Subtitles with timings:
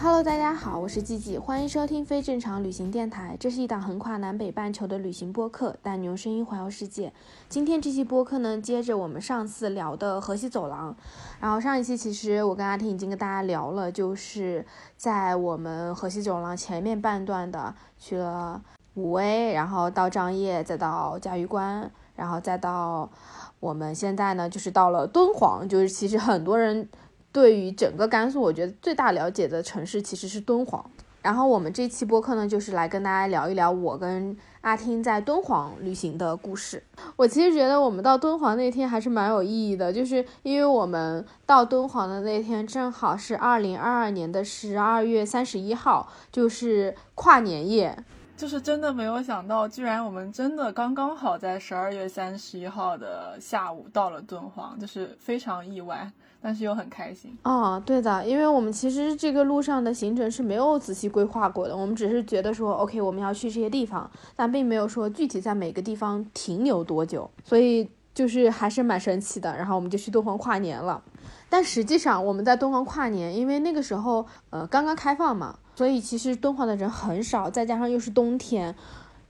[0.00, 3.36] Hello，大家好，我是季季，欢迎收听非正常旅行电台。
[3.40, 7.12] 这是一档横跨南北半球的旅行播客，带你用声音环游世界。
[7.48, 10.94] 今天这期播客呢，接着我们上次聊的河西走廊。
[11.40, 14.64] 然后上一期其实我跟阿婷已经跟大家聊了，就是
[14.96, 18.62] 在我们河西走廊前面半段的，去了
[18.94, 23.10] 武威，然后到张掖，再到嘉峪关，然后再到
[23.58, 26.88] 我们现在呢，就是到了敦煌，就是其实很多人。
[27.32, 30.84] 对于整个甘肃，我觉得最大了解的城市其实是敦煌。
[31.20, 36.82] 然后我们这期播客呢，就是来跟大家聊一聊我跟阿听在敦煌旅行的故事。
[37.16, 48.04] 我其实觉得我们到敦煌那天还是蛮有意义的，就是因为我们到敦煌的那天正好是二零二二年的十二月三十一号，就是跨年夜。
[48.36, 56.08] 就是真的没有想到，居然我们真的刚刚好在十二月三十一号的下午到了敦煌，就是非常意外，
[56.40, 57.36] 但是又很开心。
[57.42, 69.56] 哦，对的，因为我们其实这个路上的行程是没有仔细规划过的，我们只是觉得说，OK，我们要去这些地方，但并没有说具体在每个地方停留多久，所以就是还是蛮神奇的。
[69.56, 71.02] 然后我们就去敦煌跨年了，
[71.48, 75.58] 但实际上我们在敦煌跨年，因为那个时候呃刚刚开放嘛。
[75.74, 78.74] 所以其实敦煌的人很少，再加上又是冬天，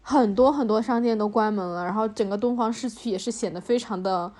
[0.01, 4.33] 很多很多商店都关门了，然后整个敦煌市区也是显得非常的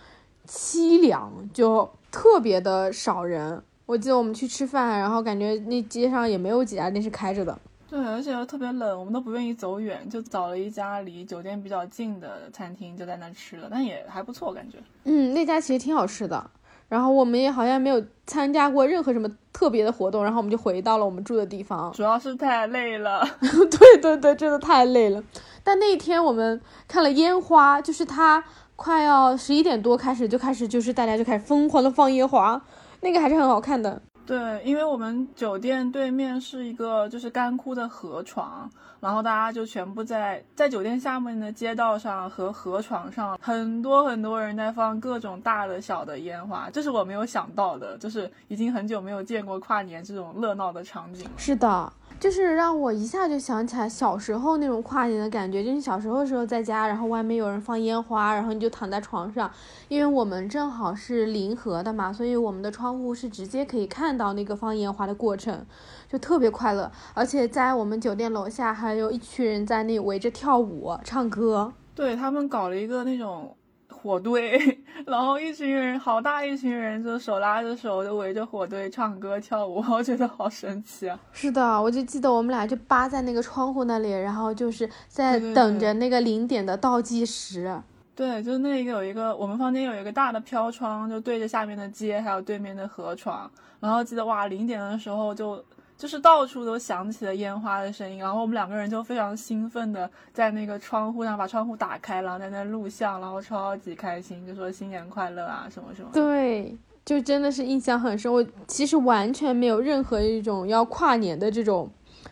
[0.49, 3.63] 凄凉，就特别的少人。
[3.87, 7.59] 我记得我们去吃饭，然后感觉那街上也没有几家店是开着的。
[7.89, 14.77] 对，而且又特别冷，我们都不愿意走远，就找了一家离酒店比较近的餐厅，就在那吃了，但也还不错，感觉。
[15.05, 16.51] 嗯，那家其实挺好吃的。
[16.87, 21.91] 然后我们也好像没有参加过任何什么特别的活动，然后我们就回到了我们住的地方。
[21.93, 23.27] 主要是太累了。
[23.41, 25.23] 对对对，真的太累了。
[25.65, 28.43] 但那一天我们看了烟花，就是它
[28.79, 32.61] 快要十一点多开始就开始，就是大家就开始疯狂的放烟花，
[33.01, 34.01] 那个还是很好看的。
[34.25, 51.29] 对，因为我们酒店对面是一个就是干枯的河床，然后大家就全部在在酒店下面的街道上和河床上，很多很多人在放各种大的小的烟花，这是我没有想到的，就是已经很久没有见过跨年这种热闹的场景。
[51.37, 51.93] 是的。
[52.21, 59.49] 就是让我一下就想起来小时候那种跨年的感觉，就是小时候的时候在家，然后外面有人放烟花，然后你就躺在床上，
[59.87, 65.65] 因为我们正好是临河的嘛，所以我们的窗户是直接可以看到那个放烟花的过程，
[66.09, 66.91] 就特别快乐。
[67.15, 73.55] 而且在我们酒店楼下还有一群人在那围着跳舞、唱歌，对他们搞了一个那种。
[74.01, 81.19] 火堆， 然后一群人，好大一群人，就手拉着手，就围着火堆唱歌跳舞，我觉得好神奇啊！
[81.33, 87.77] 是的，我就记得我们俩就扒在那个窗户那里，然后就是在等着那个零点的倒计时。
[88.15, 93.51] 对，就那个有一个，我们房间有一个大的飘窗，就对着下面的街，还有对面的河床。
[93.81, 95.63] 然后记得哇，零点的时候就。
[95.99, 106.09] 就是到处都响起了烟花的声音，然后我们两个人就非常兴奋的在那个窗户上把窗户打开，然后在那录像，然后超级开心，就说新年快乐啊什么什么。
[106.13, 108.33] 对，就真的是印象很深。
[108.33, 111.91] 我其实完全没有任何一种要跨年的这种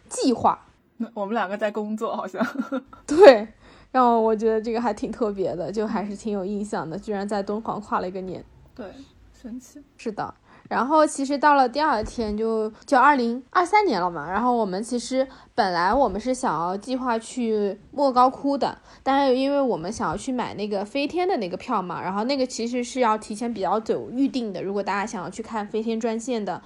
[0.08, 0.56] 计划。
[0.98, 2.40] 那我们两个在工作，好像。
[3.04, 3.48] 对，
[3.90, 8.44] 让我觉得这个还挺特别的，就还是挺有印象的，居然在敦煌跨了一个年。
[8.76, 8.86] 对，
[9.34, 9.82] 神奇。
[9.96, 10.32] 是的。
[10.68, 26.60] 然后其实到了第二天就就二零二三年了嘛，然后我们其实本来我们是想要计划去莫高窟的，但是因为我们想要去买那个飞天的那个票嘛，然后那个其实是要提前比较久预定的，如果大家想要去看飞天专线的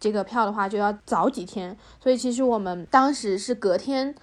[0.00, 4.14] 这个票的话，就要早几天，所以其实我们当时是隔天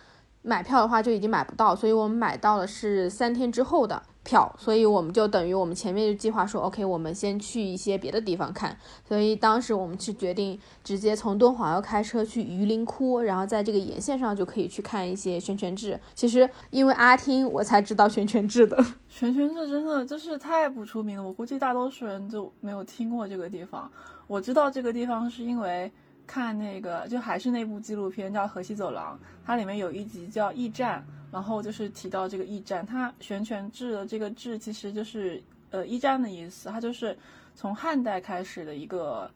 [0.42, 4.02] 买票的话就已经买不到，所以我们买到的是三天之后的。
[4.30, 8.78] 票，所以我们就等于我们前面就计划说，OK，我们先去一些别的地方看。
[9.08, 16.00] 所以当时我们是决定直接从敦煌要开车去榆林窟，然后在这个沿线上就可以去看一些悬泉志。
[16.14, 18.78] 其实因为阿听，我才知道悬泉志的。
[19.10, 23.92] 悬泉志真的就是太不出名了，我估计大多数人就没有听过这个地方。
[24.28, 25.92] 我知道这个地方是因为
[26.30, 31.04] 看那个，就还是那部纪录片叫《河西走廊》，它里面有一集叫驿站。
[31.32, 35.40] 然后就是提到这个驿站，它悬泉志的这个志其实就是
[35.70, 37.16] 呃驿站的意思，它就是
[37.54, 39.30] 从汉代开始的一个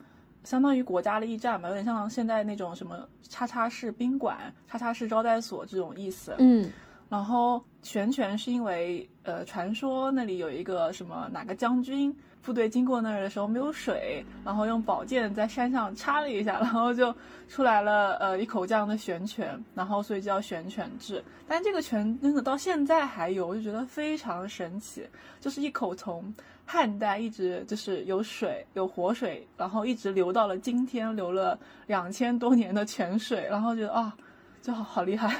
[0.44, 6.34] 相当于国家的驿站吧，有点像现在那种什么叉叉式宾馆、叉叉式招待所这种意思。
[6.39, 6.68] 嗯，
[7.10, 17.14] 然后悬泉是因为呃，传说那里有一个什么哪个将军部队经过那儿的时候没有水，然后用宝剑在山上插了一下，然后就
[17.48, 21.24] 出来了呃一口这样的悬泉，然后所以叫悬泉治。
[21.48, 25.08] 但这个泉真的到现在还有，我就觉得非常神奇，
[25.40, 26.34] 就是一口从。
[26.66, 34.16] 汉代一直就是有水有活水，然后一直流到了今天，流了两千多年的泉水，然后觉得啊，
[34.62, 35.36] 就好好厉害。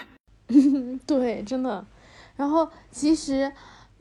[1.08, 1.84] 对，真的。
[2.36, 3.50] 然后其实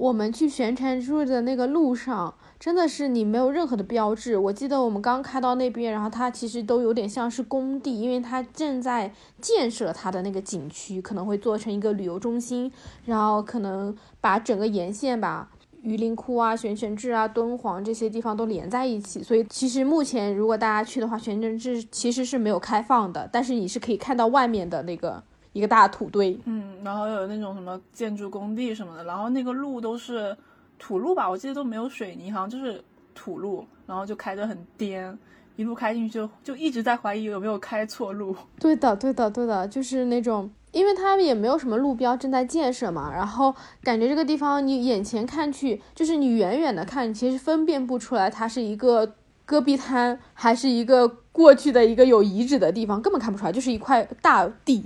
[0.03, 4.37] 我们去玄泉住的那个路上，真的是你没有任何的标志。
[4.37, 12.73] 我记得我们刚开到那边，然后它其实都有点像是工地，因为它正在建设它的那个景区，可能会做成一个旅游中心，
[13.05, 15.49] 然后可能把整个沿线吧。
[15.83, 25.23] 榆林窟啊、玄泉置啊、敦煌这些地方都连在一起，所以其实目前如果大家去的话，玄泉置其实是没有开放的，但是你是可以看到外面的那个
[25.53, 30.37] 一个大土堆，嗯，然后有那种什么建筑工地什么的，然后那个路都是
[30.79, 32.83] 土路吧，我记得都没有水泥，好像就是
[33.15, 35.19] 土路，然后就开得很颠，
[35.57, 38.35] 一路开进去就就一直在怀疑有没有开错路。
[38.59, 40.51] 对的，对的，对的，就是那种。
[40.73, 54.83] 因为它也没有什么路标正在建设嘛，然后感觉这个地方你眼前看去，就是你远远的看，其实分辨不出来它是一个戈壁滩还是一个过去的一个有遗址的地方，根本看不出来，就是一块大地。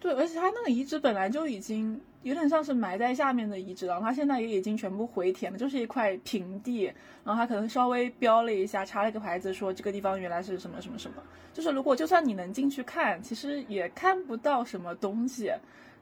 [0.00, 2.00] 对，而且它那个遗址本来就已经。
[2.24, 6.92] 有点像是埋在下面的遗址了，它现在也已经全部回填了，就是一块平地，
[7.24, 11.22] 然后它可能稍微标了一下，插了一个牌子，说这个地方原来是什么什么什么。
[11.54, 15.52] 就是如果就算你能进去看，其实也看不到什么东西，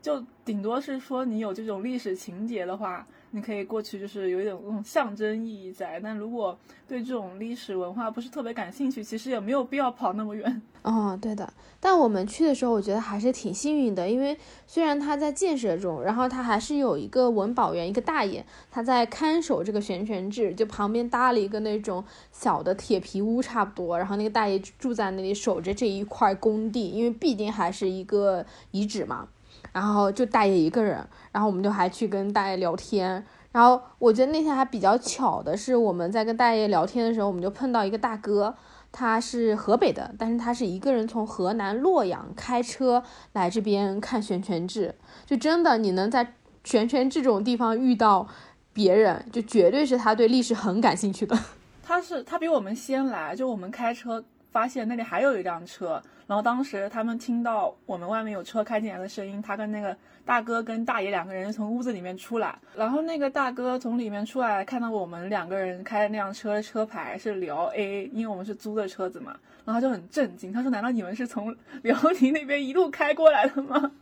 [0.01, 3.07] 就顶多是说你有这种历史情节的话。
[3.31, 6.01] 你可以过去，就是有一点那种象征意义在。
[6.01, 6.59] 但如果
[6.89, 10.63] 对这种历史文化不是特别感兴趣，其实也没有必要跑那么远。
[10.83, 11.53] 哦，对的。
[11.81, 22.03] 但我们去的时候，我觉得还是挺幸运的，因为虽然它在建设中，然后它还是有一个文保员，一个大爷，他在看守这个悬泉置，就旁边搭了一个那种
[22.33, 23.99] 小的铁皮屋差不多。
[23.99, 29.29] 然后那个大爷住在那里守着这一块工地，因为毕竟还是一个遗址嘛。
[29.77, 33.23] 然后就大爷一个人，然后我们就还去跟大爷聊天。
[33.53, 38.57] 然后我觉得那天还比较巧的是，我们在跟大爷聊天的时候，我们就碰到一个大哥，
[38.91, 43.03] 他是河北的，但是他是一个人从河南洛阳开车
[43.35, 44.95] 来这边看玄泉志。
[45.27, 46.33] 就真的你能在
[46.65, 48.27] 玄泉这种地方遇到
[48.73, 51.39] 别人，就绝对是他对历史很感兴趣的。
[51.85, 56.03] 他是他比我们先来，就我们开车发现那里还有一辆车。
[56.27, 73.93] 然后当时他们听到我们外面有车开进来的声音，他跟那个大哥跟大爷两个人从屋子里面出来，然后那个大哥从里面出来，看到我们两个人开的那辆车车牌是辽 A，因为我们是租的车子嘛，然后就很震惊，他说：“难道你们是从辽宁那边一路开过来的吗？”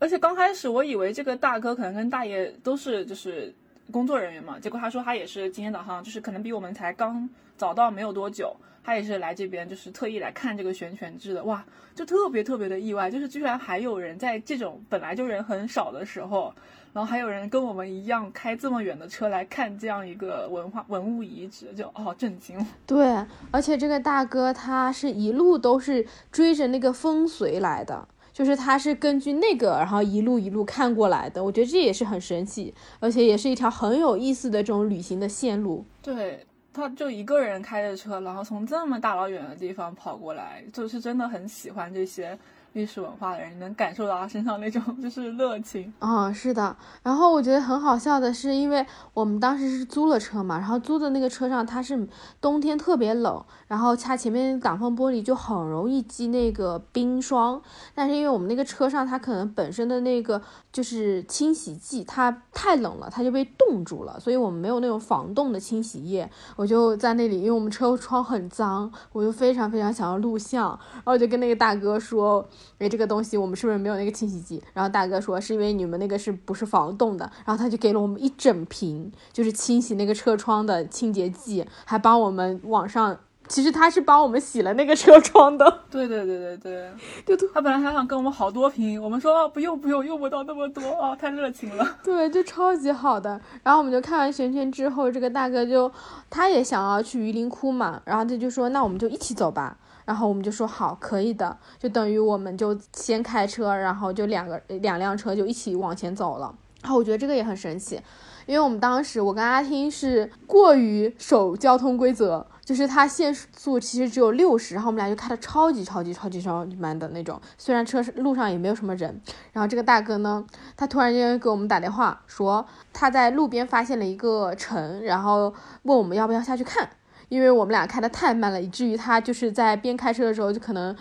[0.00, 3.54] 而且 刚开始我以为这个大哥可能跟大爷都是就是
[3.92, 8.56] 工作人员嘛，结果他说他也是今天早上就是可能比我们才刚早到没有多久。
[8.86, 16.54] 他也是来这边，就是特意来看这个悬泉志的，哇，就特别特别的意外，就是居然还有人在这种本来就人很少的时候，
[16.92, 22.64] 然后还有人跟我们一样开这么远的车来看这样一个文化文物遗址，就哦震惊。
[22.86, 23.04] 对，
[23.50, 35.84] 而且这个大哥他是一路都是追着那个风随来的，就是他是根据那个，然后一路一路看过来的，我觉得这也是很神奇，而且也是一条很有意思的这种旅行的线路。
[36.00, 36.46] 对。
[36.76, 42.38] 他就一个人开着车，然后从这么大老远的地方跑过来，就是真的很喜欢这些。
[42.76, 46.76] 历史文化的人，能感受到他身上那种就是热情啊， 是的。
[47.02, 52.06] 然后我觉得很好笑的是，因为我们当时是租了车嘛，然后租的那个车上它是
[52.38, 57.62] 冬天特别冷，然后它前面挡风玻璃就很容易积那个冰霜。
[57.94, 66.30] 但是因为我们那个车上它可能本身的那个就是清洗剂它太冷了，它就被冻住了，所以我们没有那种防冻的清洗液。
[66.56, 72.46] 我就在那里，因为我们车窗很脏，我就非常非常想要录像，然后我就跟那个大哥说。
[72.78, 74.62] 哎，这个东西我们是不是没有那个清洗剂？
[74.72, 77.30] 然后大哥说是因为你们那个是不是防冻的？
[77.44, 83.16] 然后他就给了我们一整瓶，就是清洗那个车窗的清洁剂，还帮我们网上，
[83.48, 85.80] 其实他是帮我们洗了那个车窗的。
[85.90, 86.90] 对对对对
[87.24, 91.98] 对，就他本来还想跟我们好多瓶，我们说不用不用，用不到那么多啊，太热情了。
[92.02, 93.40] 对，就超级好的。
[93.62, 95.90] 然后我们就看完玄圈之后，这个大哥就
[96.28, 99.78] 他也想要去榆林窟嘛，然后他就说那我们就一起走吧。
[100.06, 106.54] 然后我们就说好，可以的，就等于我们就先开车，然后就两个两辆车就一起往前走了。
[106.82, 108.00] 然后我觉得这个也很神奇，
[108.46, 119.20] 因为我们当时我跟阿听是过于守交通规则，就是它限速其实只有六十，然后我们俩就开的超级超级超级超级慢的那种，虽然车路上也没有什么人。
[119.52, 120.46] 然后这个大哥呢，
[120.76, 126.88] 他突然间给我们打电话说他在路边发现了一个城，然后问我们要不要下去看，
[127.28, 130.94] 因为我们俩开的太慢了，以至于他就是在边开车的时候就可能。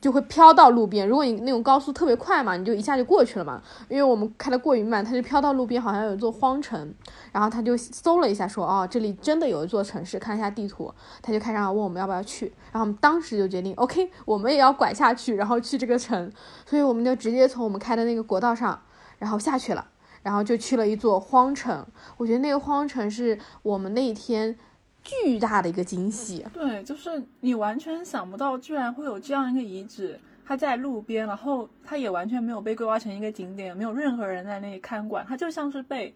[0.00, 1.06] 就会飘到路边。
[1.06, 3.62] 如果你那种高速特别快嘛，你就一下就过去了嘛。
[3.88, 6.92] 因为我们开的过于慢，他就飘到路边，好像有一座荒城。
[7.30, 12.46] 然后他就搜了一下，说：“哦，这里真的有一座城市。”看一下地图，他就开始问我们要不要去。
[12.72, 16.32] 然后我们当时就决定，OK，我们也要拐下去，然后去这个城。
[16.66, 18.80] 所以我们就直接从我们开的那个国道上，
[19.18, 19.86] 然后下去了，
[20.22, 21.86] 然后就去了一座荒城。
[22.16, 24.58] 我觉得那个荒城是我们那一天。
[25.02, 36.14] 巨大的一个惊喜，对，就是你完全想不到，居然会有这样一个遗址，它在路边，然后它也完全没有被规划成一个景点，没有任何人在那里看管，它就像是被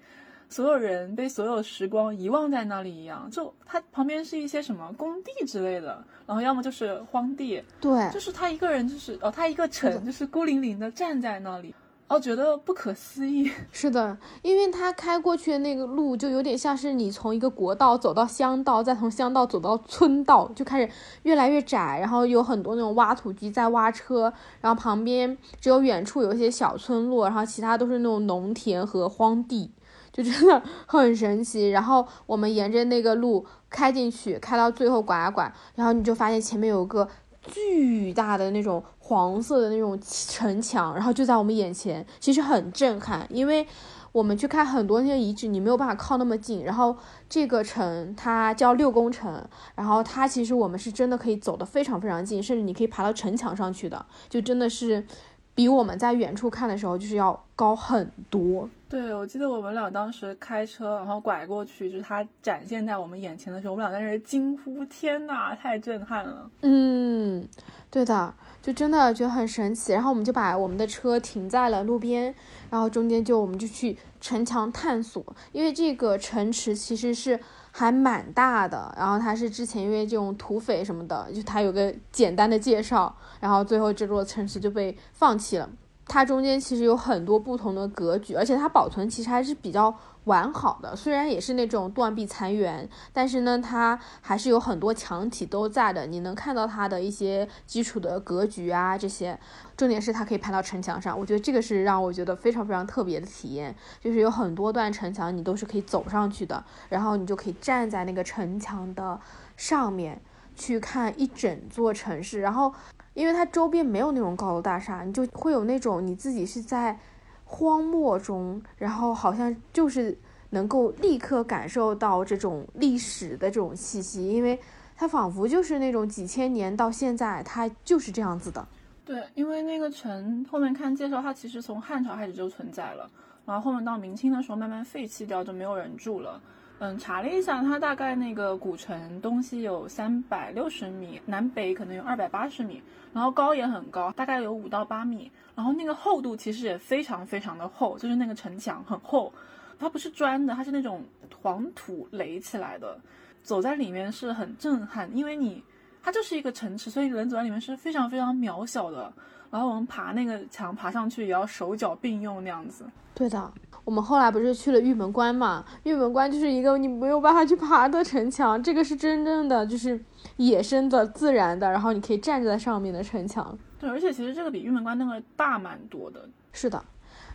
[0.48, 3.28] 所有人被所有时光遗忘在那里一样。
[3.30, 11.74] 就它旁边是一些什么工地之类的，然后要么就是荒地，对，就是他一个人，就是哦，他一个城，就是孤零零的站在那里。
[12.08, 13.50] 哦，觉得不可思议。
[13.72, 20.88] 是的，因为他开过去的那个路就有点像是你从一个国道走到乡道，再从乡道走到村道，就开始
[21.24, 29.72] 越来越窄，然后有很多那种挖土机在挖车，然后旁边只有远处有一些小村落，然后其他都是那种农田和荒地，
[30.12, 31.70] 就真的很神奇。
[31.70, 37.08] 然后我们沿着那个路开进去，开到最后拐啊拐，然后你就发现前面有个
[37.42, 38.80] 巨大的那种。
[39.06, 43.24] 黄色的那种城墙，然后就在我们眼前，其实很震撼。
[43.30, 43.64] 因为
[44.10, 46.64] 我们去看很多那些遗址，你没有办法靠那么近。
[46.64, 46.96] 然后
[47.28, 49.40] 这个城它叫六宫城，
[49.76, 55.06] 然后它其实我们是真的可以走得非常非常近，甚至你可以爬到城墙上去的，就真的是
[55.54, 58.68] 比我们在远处看的时候就是要高很多。
[58.88, 67.46] 对，我记得我们俩当时开车，然后拐过去，就是它展现在我们眼前的时候，我们俩在那惊呼：“天呐，太震撼了！”嗯，
[67.90, 68.34] 对的。
[68.66, 72.34] 就真的觉得很神奇，然后我们就把我们的车停在了路边，
[72.68, 77.38] 然后中间就我们就去城墙探索，因为这个城池其实是
[77.70, 85.70] 还蛮大的，然后它是之前因为这种土匪什么的，就它有个简单的介绍，然后最后这座城池就被放弃了。
[86.08, 89.96] 它中间其实有很多不同的格局，而且它保存其实还是比较。
[90.26, 96.04] 完好的，虽然也是那种断壁残垣，但是呢，它还是有很多墙体都在的。
[96.06, 99.38] 你能看到它的一些基础的格局啊，这些。
[99.76, 103.74] 重点是它可以拍到城墙上，我觉得这个是让我觉得非常非常特别的体验。
[104.00, 109.20] 就是有很多段城墙，你都是可以走上去的，然后你就可以站在那个城墙的
[109.56, 110.20] 上面
[110.56, 112.40] 去看一整座城市。
[112.40, 112.74] 然后，
[113.14, 116.98] 因为它周边没有那种高楼大厦，你就会有那种你自己是在。
[117.48, 120.18] 荒漠中，然后好像就是
[120.50, 124.58] 能够立刻感受到这种历史的这种气息，因为
[124.96, 128.66] 它仿佛就是那种几千年到现在，它就是这样子的。
[129.04, 133.08] 对，因为那个城后面看介绍，它其实从汉朝开始就存在了，
[133.44, 136.40] 然后后面到明清的时候慢慢废弃掉，就没有人住了。
[136.78, 142.82] 嗯，查了一下，它大概那个古城东西有三百六十米，南北可能有二百八十米，
[143.14, 149.32] 然后高也很高，大概有五到八米，然后那个厚度其实也非常非常的厚，就是那个城墙很厚，
[149.78, 151.02] 它不是砖的，它是那种
[151.40, 153.00] 黄土垒起来的，
[153.42, 155.64] 走在里面是很震撼，因为你
[156.02, 159.10] 它就是一个城池，所以人走在里面是非常非常渺小的，
[159.56, 162.84] 然后我们爬那个墙爬上去也要手脚并用那样子。
[163.14, 163.50] 对的。
[163.84, 165.64] 我们后来不是去了玉门关嘛？
[165.84, 169.98] 玉门关就是一个你没有办法去爬的城墙，这个是真正的就是
[170.36, 173.56] 野生的、自然的，然后你可以站在上面的城墙。
[173.78, 176.28] 对，而且其实这个比玉门关那个大蛮多的。
[176.52, 176.84] 是的，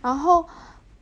[0.03, 0.45] 然后。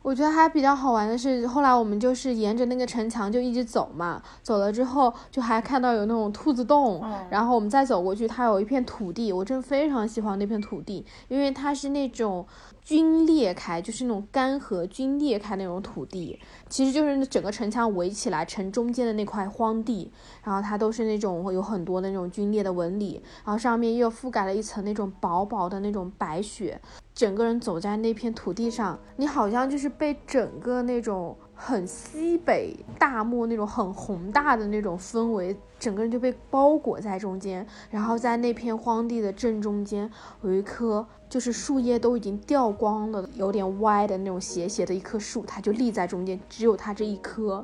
[0.02, 12.46] 我觉得还比较好玩的是，后来我们就是沿着那个城墙就一直走嘛，走了之后就还看到有那种兔子洞，然后我们再走过去，它有一片土地，我真的非常喜欢那片土地，因为它是那种
[12.82, 20.10] 均裂开，就是那种干涸均裂开那种土地，其实就是整个城墙围起来，城中间的那块荒地，
[20.42, 26.80] 然后它都是那种有很多的那种龟裂的纹理，然后上面又覆盖了一层那种薄薄的那种白雪。
[27.12, 37.66] 整个人走在那片土地上，你好像就是被整个那种很西北大漠那种很宏大的那种氛围，整个人就被包裹在中间。
[37.90, 40.10] 然后在那片荒地的正中间，
[40.42, 47.62] 有一棵就是树叶都已经掉光了，有点歪的那种斜斜的一棵树，它就立在中间，只有它这一棵，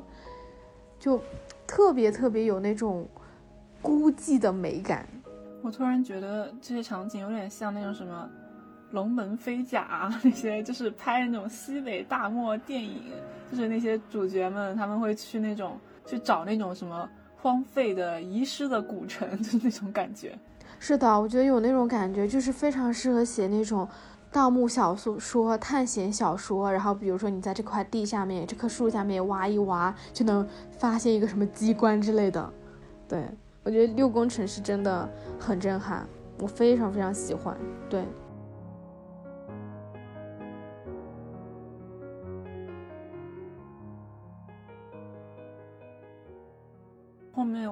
[0.99, 1.19] 就
[1.65, 3.07] 特别特别有那种
[3.81, 5.07] 孤寂的美感。
[5.63, 8.29] 我突然觉得这些场景有点像那种什么。
[8.91, 13.11] 龙门飞甲啊，那些就是拍那种西北大漠电影，
[13.51, 20.37] 就是那些主角们他们会去那种去找那种什么荒废的遗失的古城， 就是那种感觉。
[20.79, 23.87] 是的，我觉得有那种感觉，就是非常适合写那种
[24.31, 26.71] 盗墓小说、探险小说。
[26.71, 32.53] 然后比如说你在这块地下面、这棵树下面挖一挖，就能发现一个什么机关之类的。
[33.07, 33.25] 对
[33.63, 36.05] 我觉得六宫城是真的很震撼，
[36.39, 37.57] 我非常非常喜欢。
[37.89, 38.03] 对。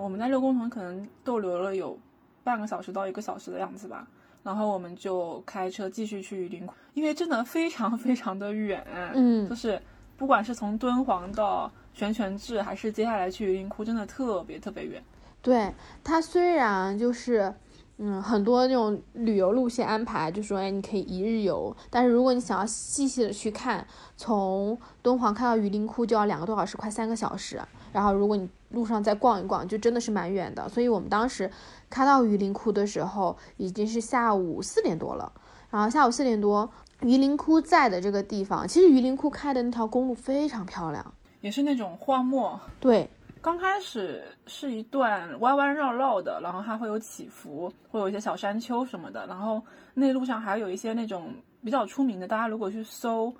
[0.05, 1.97] 我们在六宫屯可能逗留了有
[2.43, 4.07] 半个小时到一个小时的样子吧，
[4.43, 8.85] 然后我们就开车继续去榆林窟，因为真的非常非常的远，
[9.15, 9.81] 嗯，就是
[10.15, 15.03] 不管是从敦煌到悬泉置，还是接下来去榆林窟，真的特别特别远。
[15.41, 17.51] 对它虽然就是。
[17.97, 21.73] 嗯，很多那种旅游路线安排，就说哎，你可以一日游。
[21.89, 27.57] 但是如果你想要细细的去看，从敦煌看到榆林窟就要两个多小时，快三个小时。
[27.95, 30.67] 然后如果你路上再逛一逛，就真的是蛮远的。
[30.67, 31.49] 所以我们当时
[31.89, 35.31] 开到榆林窟的时候，已经是下午四点多了。
[35.69, 42.59] 然后下午四点多，榆林窟在的这个地方，其实榆林窟开的那条公路非常漂亮，也是那种荒漠。
[42.81, 43.09] 对。
[43.41, 49.25] 刚开始是一段弯弯绕绕的，然后它会有起伏，会有一些小山丘什么的。
[49.27, 51.31] 然后那路上还有一些那种
[51.63, 53.31] 比较出名的，大家如果去搜，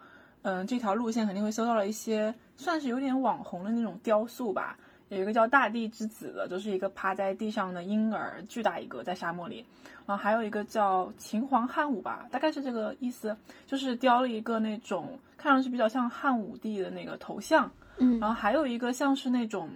[0.46, 4.78] 嗯，这条路线肯定会搜到了一些算是有点网红的那种雕塑吧。
[5.10, 9.66] 有一个叫大地之子的，就是一个趴在地上的婴儿，巨大一个在沙漠里。
[10.06, 13.36] 然后还有一个叫秦皇汉武吧，大概是这个意思，
[13.66, 17.70] 就是雕了一个那种看上去比较像汉武帝的那个头像。
[17.98, 19.70] 嗯，然后还有一个像是那种。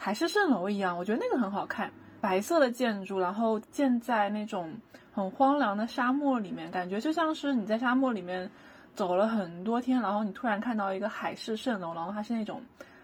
[0.00, 1.90] 海市蜃楼一样，我觉得那个很好看，
[2.20, 4.72] 白色的建筑，然后建在那种
[5.12, 8.48] 很荒凉的沙漠里面，感觉就像是你在沙漠里面
[8.98, 12.60] 走了很多天，然后你突然看到一个海市蜃楼，然后它是那种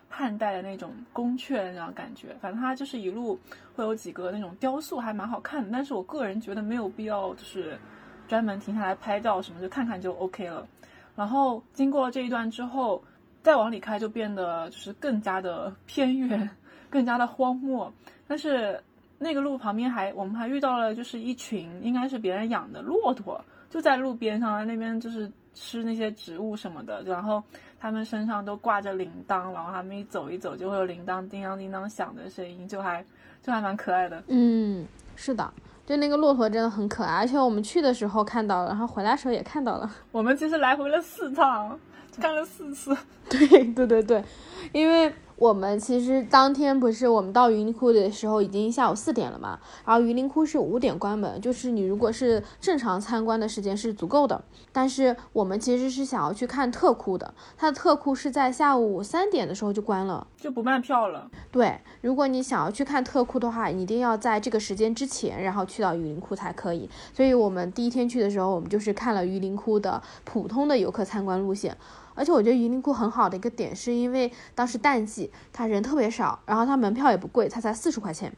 [0.08, 3.38] 汉代的那种宫阙那种感觉，反正它就是一路
[3.76, 5.70] 会有几个那种雕塑，还蛮好看的。
[5.70, 7.78] 但是我个人觉得没有必要就是
[8.26, 10.66] 专门停下来拍照什么，就看看就 OK 了。
[11.14, 13.00] 然后经过了这一段之后，
[13.40, 16.50] 再往里开就变得就是更加的偏远。
[16.90, 17.92] 更加的荒漠，
[18.28, 18.80] 但是
[19.18, 27.42] 那个路旁边还我们还遇到了就是一群应该是别人养的骆驼，就在路边上那边就是吃那些植物什么的，然后
[27.80, 33.04] 他们身上都挂着铃铛，然后他们一走一走就会有铃铛叮当叮当响的声音，就还
[33.42, 34.22] 就还蛮可爱的。
[34.26, 34.86] 嗯，
[35.16, 35.52] 是的，
[35.86, 39.90] 就那个骆驼真的很可爱，而且我们去的时候看到了，然后回来时候也看到了。
[40.12, 41.78] 我们其实来回了四趟，
[42.20, 42.96] 看了四次。
[43.28, 44.24] 对对对对，
[44.72, 45.12] 因为。
[45.36, 54.42] 我们其实当天不是我们到榆林窟的时候已经下午四点了嘛，然后榆林窟是五点关门，就是你如果是正常参观的时间是足够的。
[54.72, 61.30] 但是我们其实是想要去看特窟的，它的特窟是在下午三点的时候就关了，就不卖票了。
[61.50, 66.88] 对，如果你想要去看特窟的话，一定要在这个时间之前，然后去到榆林窟才可以。
[67.12, 71.76] 所以我们第一天去的时候，我们就是看了榆林窟的普通的游客参观路线。
[72.14, 78.32] 而且我觉得榆林窟很好的一个点，是因为当时淡季，他人特别少，然后他门票也不贵，他才四十块钱。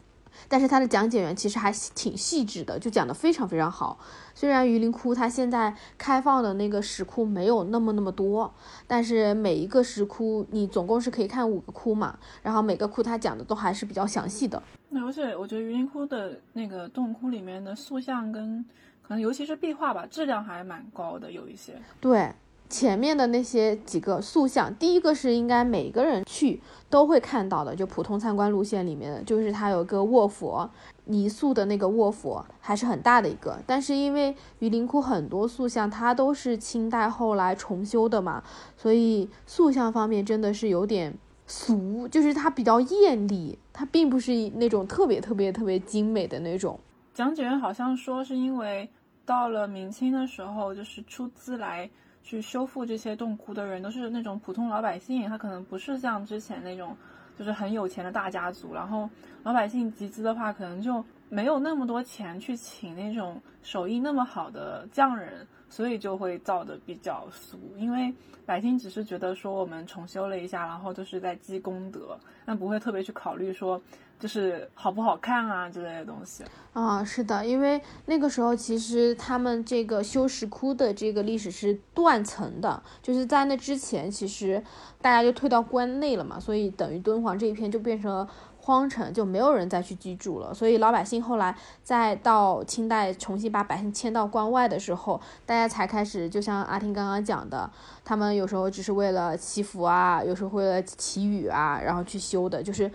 [0.49, 3.99] 但是他的讲解员其实还挺细致的，就讲得非常非常好。
[4.35, 8.53] 虽然榆林窟它现在开放的那个石窟没有那么那么多，
[8.87, 14.63] 但是每一个石窟你总共是可以看五个窟嘛，然后每个窟它讲的都还是比较详细的。
[14.91, 18.63] 那而且我觉得榆林窟的那个洞窟里面的塑像跟
[19.01, 21.73] 可能尤其是壁画吧，质量还蛮高的，有一些。
[21.99, 22.31] 对。
[22.69, 30.69] 前面的那些几个塑像，第一个是应该每个人去都会看到的，就普通参观路线里面的，就是它有个卧佛，
[31.05, 33.59] 泥塑的那个卧佛还是很大的一个。
[33.67, 38.43] 但是因为榆林窟很多塑像它都是清代后来重修的嘛，
[38.77, 46.79] 所以塑像方面真的是有点俗，就是它比较艳丽，它并不是那种特别特别特别精美的那种。
[47.15, 48.91] 讲解员好像说是因为
[49.25, 51.89] 到了明清的时候，就是出资来。
[52.27, 56.97] 去修复这些洞窟的人都是那种普通老百姓，他可能不是像之前那种
[57.39, 58.75] 就是很有钱的大家族。
[58.75, 59.09] 然后
[59.45, 67.61] 老百姓集资的话，可能就没有那么多钱去请那种手艺那么好的匠人，所以就会造的比较俗。
[67.77, 68.13] 因为
[68.45, 73.81] 百姓只是觉得说我们重修了一下，然后就是在积功德，但不会特别去考虑说。
[74.19, 84.63] 就是好不好看啊之类的东西啊，是的，因为那个时候其实他们这个修石窟的这个历史是断层的，就是在那之前，其实
[85.01, 88.27] 大家就退到关内了嘛，所以等于敦煌这一片就变成
[88.59, 90.53] 荒城，就没有人再去居住了。
[90.53, 97.71] 所以老百姓后来再到清代重新把百姓迁到关外的时候，大家才开始，就像阿听刚刚讲的，
[98.05, 102.91] 他们有时候只是为了祈福啊，有时候为了祈雨啊，然后去修的，就是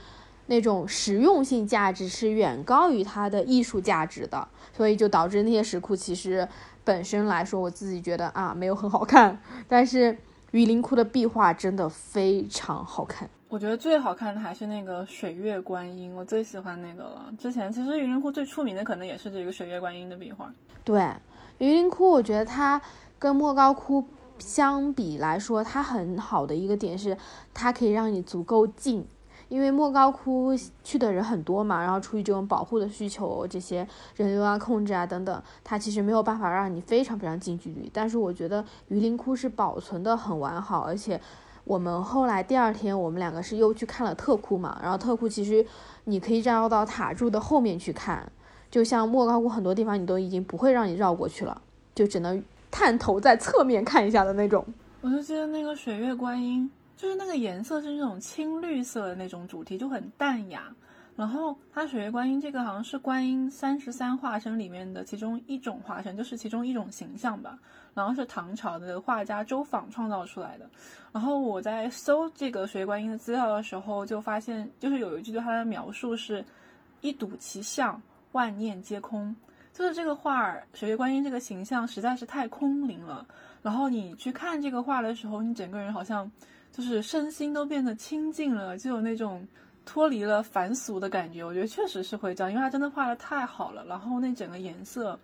[0.52, 6.46] 那种实用性价值是远高于它的艺术价值的，所以就导致那些石窟其实
[6.84, 10.18] 本身来说，我自己觉得啊没有很好看，但是。
[10.54, 17.34] 榆林窟的壁画真的非常好看，我觉得最好看的还是那个水月观音，我最喜欢那个了。
[17.40, 20.52] 之前其实榆林窟最出名的可能也是这个水月观音的壁画。
[20.84, 21.00] 对，
[21.60, 22.82] 榆林窟我觉得它
[23.18, 24.06] 跟莫高窟
[24.40, 27.18] 相比来说，它很好的一个点是，
[27.54, 29.08] 它可以让你足够近。
[29.52, 33.86] 因为莫高窟去的人很多嘛，然后出于这种保护的需求，这些
[34.16, 37.92] 人流啊、控制啊等等，它其实没有办法让你非常非常近距离。
[37.94, 41.20] 但是我觉得榆林窟是保存的很完好，而且
[41.66, 45.66] 我们后来第二天我们两个是又去看了特窟嘛，然后特窟其实
[46.06, 48.32] 你可以绕到塔柱的后面去看，
[48.70, 51.62] 就像莫高窟很多地方你都已经不会让你绕过去了，
[51.94, 54.66] 就只能探头在侧面看一下的那种。
[55.02, 56.72] 我就记得那个水月观音。
[57.02, 60.72] 就是那个颜色是那种青绿色的那种主题，就很淡雅。
[61.16, 67.58] 然后它水月观音这个好像是观音三十三化身里面的其中一种化身，就是其中一种形象吧。
[67.96, 70.70] 然后是唐朝的画家周昉创造出来的。
[71.12, 76.46] 然后我在搜这个水月观音的资料的时候，就发现就是有一句对它的描述是
[77.02, 78.00] “一睹其相，
[78.34, 79.36] 万念皆空”，
[79.74, 83.26] 就是这个画儿水月观音这个形象实在是太空灵了。
[83.64, 86.32] 然后你去看这个画的时候，你整个人好像。
[86.72, 89.46] 就是身心都变得清净了，就有那种
[89.86, 91.44] 脱离了凡俗的感觉。
[91.44, 93.86] 我觉得确实是会这样，因为它真的画的太好了。
[93.86, 95.20] 然后那整个颜色，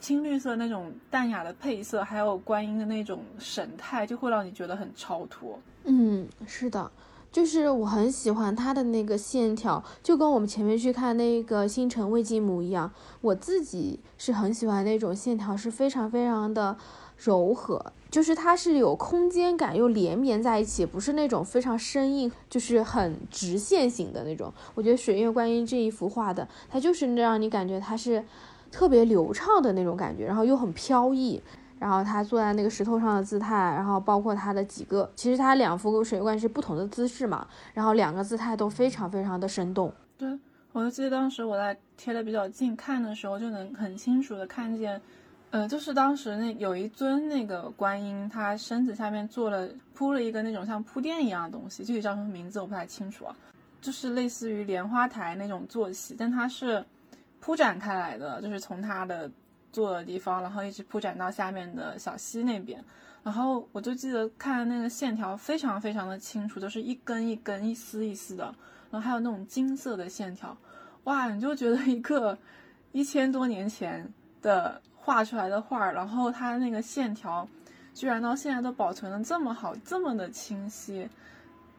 [0.00, 5.58] 青绿色那种淡雅的配色，还有观音的那种神态，就会让你觉得很超脱。
[5.84, 6.90] 嗯，是的，
[7.32, 12.92] 就是我很喜欢它的那个线条，就跟我们前面去看那个星辰未尽母一样。
[13.20, 16.76] 我自己是很喜欢那种线条，是非常非常的。
[17.24, 24.52] 柔和，就是它是有空间感又连绵在一起，不是那种非常生硬，就是很直线型的那种。
[24.74, 28.22] 我觉得水月观音这一幅画的，它就是让你感觉它是
[28.70, 31.42] 特别流畅的那种感觉，然后又很飘逸。
[31.78, 37.44] 然后他坐在那个石头上的姿态，然后包括他的几个，其实他两幅水月观是不同的姿势嘛，
[37.74, 39.92] 然后两个姿态都非常非常的生动。
[40.16, 40.38] 对，
[40.70, 45.02] 我就记得当时我在贴的比较近看的时候，就能很清楚的看见。
[45.52, 53.36] 呃，就是当时那有一尊那个观音，他身子下面做了铺了一个那种像铺垫一样的东西，具体叫什么名字我不太清楚啊，
[53.78, 56.82] 就是类似于莲花台那种坐席，但它是
[57.38, 59.30] 铺展开来的，就是从他的
[59.70, 62.82] 坐的地方，然后一直铺展到下面的小溪那边，
[63.22, 68.44] 然后我就记得看那个线条非常非常的清楚，就是一根一根、一丝一丝的，
[68.90, 70.56] 然后还有那种金色的线条，
[71.04, 72.38] 哇，你就觉得一个
[72.92, 74.10] 一千多年前
[74.40, 74.80] 的。
[75.04, 77.46] 画出来的画，然后它那个线条，
[77.92, 81.08] 居然到现在都保存的这么好，这么的清晰。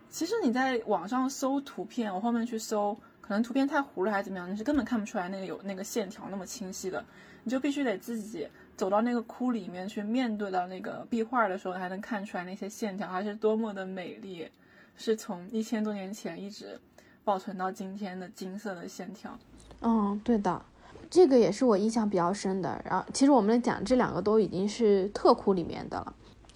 [0.09, 7.03] 其实你在网上搜图片，我后面去搜，可能图片太糊了还是怎么样，你是根本看不出来那个有那个线条那么清晰的。
[7.45, 14.47] 你就必须得自己走到那个窟里面去，面对到那个壁画的时候，才能看出来那些线条还是多么的美丽，
[14.95, 16.79] 是从一千多年前一直
[17.23, 19.37] 保存到今天的金色的线条。
[19.81, 20.61] 嗯，对的。
[21.13, 22.81] 这个也是我印象比较深的。
[22.83, 26.11] 然后，其实我们讲这两个都已经是特窟里面的了。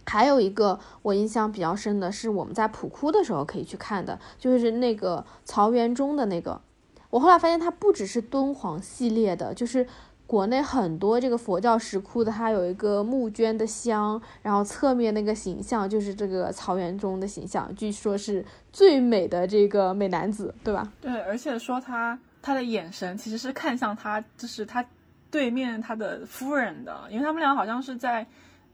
[0.08, 6.60] 还有一个我印象比较深的是我们在普窟的时候可以去看的，就是那个曹元中的那个。
[7.12, 9.86] 我后来发现它不只是敦煌系列的，就是
[10.26, 18.44] 国内很多这个佛教石窟的，它有一个募捐的香，然后侧面那个形象就是这个曹元中的形象，据说是
[18.74, 20.92] 最美的这个美男子，对吧？
[21.00, 22.18] 对，而且说他。
[22.42, 24.86] 他的眼神其实是看向他，就是他
[25.30, 28.26] 对面他的夫人的，因为他们俩好像是在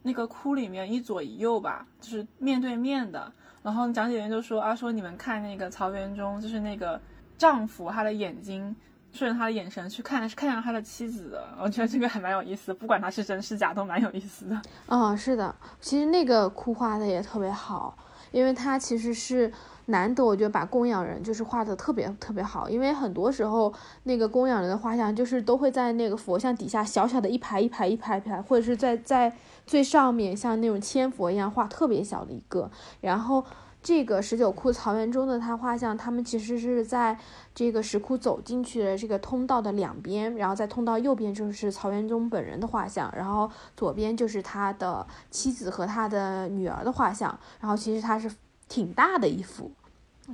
[0.04, 3.32] 那个窟里面一左一右吧，就是面对面的。
[3.63, 6.99] 然后讲解员就说啊，说你们看那个曹元忠，就是那个
[7.38, 8.76] 丈夫，他的眼睛
[9.12, 11.47] 顺着他的眼神去看，是看向他的妻子的。
[11.60, 14.62] 我觉得这个还蛮有意思，不管他是真是假，都蛮有意思的。
[14.88, 17.97] 嗯，是的，其实那个窟画的也特别好，
[18.32, 19.52] 因为它其实是。
[19.88, 32.72] 难得，我觉得把供养人就是画的特别特别好，因为很多时候那个供养人的画像就是都会在那个佛像底下小小的一排一排一排一排，或者是在在最上面像那种千佛一样画特别小的一个。
[33.02, 33.43] 然后
[33.82, 37.17] 这个十九窟曹元中的他画像，他们其实是在
[37.54, 48.32] 这个石窟走进去的这个通道的两边，然后在通道右边就是曹元中本人的画像，然后左边就是他的妻子和他的女儿的画像，然后其实他是。
[48.73, 49.69] 挺大的一幅，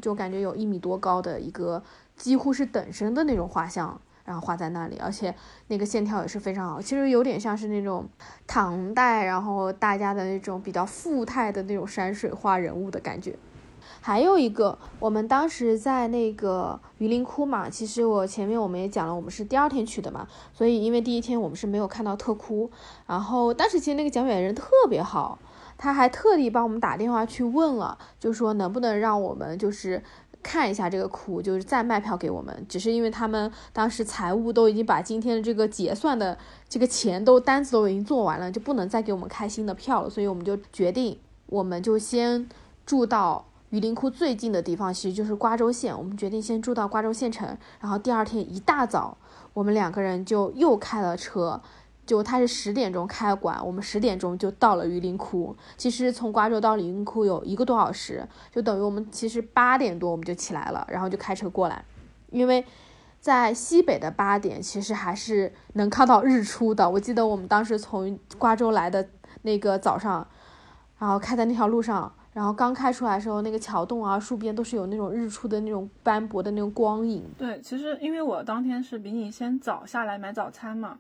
[0.02, 1.84] 就感觉有一米多高的一个
[2.16, 5.36] 几乎是等身的那种画像，然后画在那里，而且
[5.68, 8.08] 那个线条也是非常好，其实有点像是那种
[8.48, 13.36] 唐代，然后大家的那种比较富态的那种山水画人物的感觉。
[14.02, 22.72] 还有一个，我们当时在那个榆林窟嘛，其实我前面我们也讲了，我们是第二天去的嘛，所以因为第一天我们是没有看到特窟，
[23.06, 25.38] 然后当时其实那个讲解人特别好，
[25.80, 30.04] 他还特地帮我们打电话去问了，就说能不能让我们就是
[30.44, 36.38] 看一下这个窟，就是再卖票给我们，只是因为他们当时财务都已经把今天的这个结算的
[36.68, 42.48] 这个钱都单子都已经做完了，就不能再给我们开新的票了，所以我们就决定，我们就先
[42.86, 43.46] 住到。
[43.72, 49.16] 榆林窟最近的地方其实就是瓜州县，我们决定先住到瓜州县城，然后第二天一大早，
[49.54, 51.62] 我们两个人就又开了车，
[52.10, 55.56] 就他是十点钟开馆，我们十点钟就到了榆林窟。
[55.78, 61.86] 其实从瓜州到榆林窟有一个多小时，就等于我们其实八点多我们就起来了，然后就开车过来，
[62.32, 62.66] 因为
[63.20, 66.90] 在西北的八点其实还是能看到日出的。
[66.90, 69.08] 我记得我们当时从瓜州来的
[69.44, 70.28] 那个早上，
[70.98, 72.12] 然后开在那条路上。
[72.32, 77.24] 然后刚开出来的时候，那个桥洞啊、树边都是有那种日出的那种斑驳的那种光影。
[77.38, 81.00] 对，其实因为我当天是比你先早下来买早餐嘛，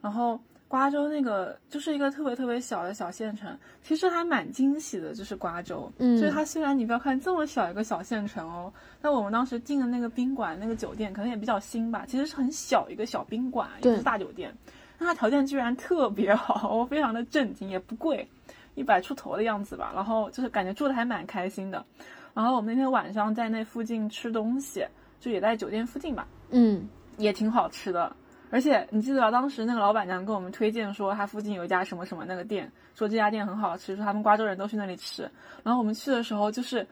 [0.00, 0.38] 然后
[0.68, 5.90] 瓜州那个就是一个特别特别小的小县城，其实还蛮惊喜的，就是瓜州。
[5.98, 14.54] 嗯，就是它虽然你不要看这么小一个小县城哦，那我们当时订的那个宾馆那个酒店可能也比较新吧，其实是很小一个小宾馆，也不是大酒店，
[14.98, 18.28] 但它条件居然特别好，我 非常的震惊，也不贵。
[18.74, 21.84] 一百出头的样子吧，然后就是感觉住的还蛮开心的，
[22.32, 24.86] 然后我们那天晚上在那附近吃东西，
[25.18, 28.14] 就也在酒店附近吧，嗯，也挺好吃的，
[28.50, 35.30] 而且你记得吧，当时那个老板娘跟我们推荐说，他附近有一家什么什么那个店，说这家店很好吃，说他们瓜州人都去那里吃，
[35.62, 36.86] 然后我们去的时候就是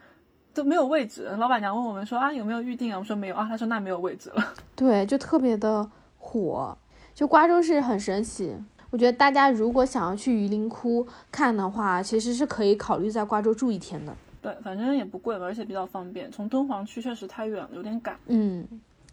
[0.53, 6.77] 都没有位置，老板娘问我们说啊有没有预定啊，我们说没有啊，他说那没有位置了， 对，就特别的火，
[7.13, 8.55] 就瓜州是很神奇。
[8.89, 14.15] 我觉得大家如果想要去榆林窟看的话，其实是可以考虑在瓜州住一天的。
[14.41, 16.31] 对，反正也不贵吧，而且比较方便。
[16.31, 18.15] 从敦煌去确实太远了，有点赶。
[18.27, 18.65] 嗯，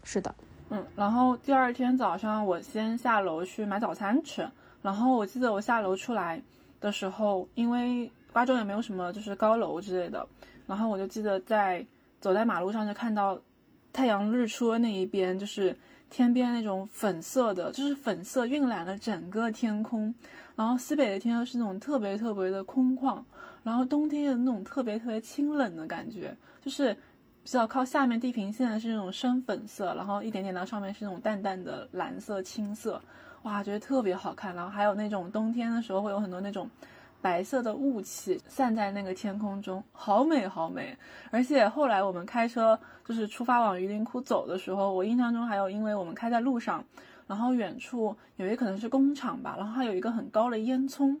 [0.03, 0.33] 是的。
[0.69, 4.47] 嗯，然后第二天早上我先下楼去买早餐吃。
[4.81, 6.41] 然后我记得我下楼出来
[6.79, 10.27] 的时候，因为瓜州也没有什么就是高楼之类的，
[10.67, 11.85] 然后我就记得在
[12.19, 13.39] 走在马路上就看到
[13.91, 15.75] 太阳日出的那一边就是。
[16.07, 20.13] 天边那种粉色的，就是粉色晕染了整个天空，
[20.55, 23.21] 然后西北的天又是那种特别特别的空旷，
[23.63, 26.95] 然后冬天的那种特别特别清冷的感觉，就是
[27.45, 32.99] 比较靠下面地平线的是那种深粉色，然后一点点到上面是那种淡淡的蓝色、青色，
[33.43, 34.55] 哇，觉得特别好看。
[34.55, 36.67] 然后还有那种冬天的时候会有很多那种。
[37.21, 40.95] 白色的雾气散在那个天空中，好美好美。
[41.31, 46.85] 而且后来我们开车就是出发往榆林窟走的时候，我印象中还有，因为我们开在路上，
[47.25, 51.17] 然后远处有一可能是工厂吧，然后还有一个很高的烟囱，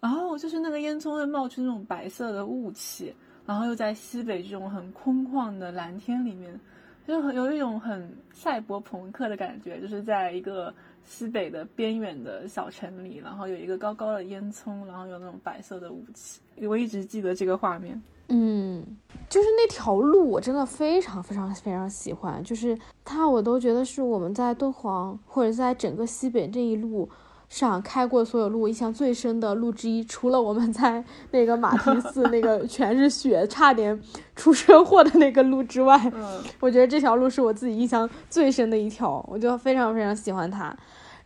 [0.00, 3.14] 然后就是那个烟囱会冒出那种白色的雾气，
[3.50, 6.60] 然后又在西北这种很空旷的蓝天里面，
[7.04, 10.72] 就有一种很赛博朋克的感觉，就是在一个。
[11.02, 18.00] 西北的边远的小城里，然后有一个高高的烟囱，然后有那种白色的雾气，我一直记得这个画面。
[18.28, 18.84] 嗯，
[19.28, 27.08] 就是那条路，我真的非常非常非常喜欢，就是它，我都觉得是我们在敦煌或者在整个西北这一路
[27.50, 34.00] 上开过所有路印象最深的路之一，除了我们在那个马蹄寺那个 全是雪，差点
[34.36, 40.74] 出车祸的那个路之外，嗯，我觉得这条路是我自己印象最深的一条，我就非常非常喜欢它。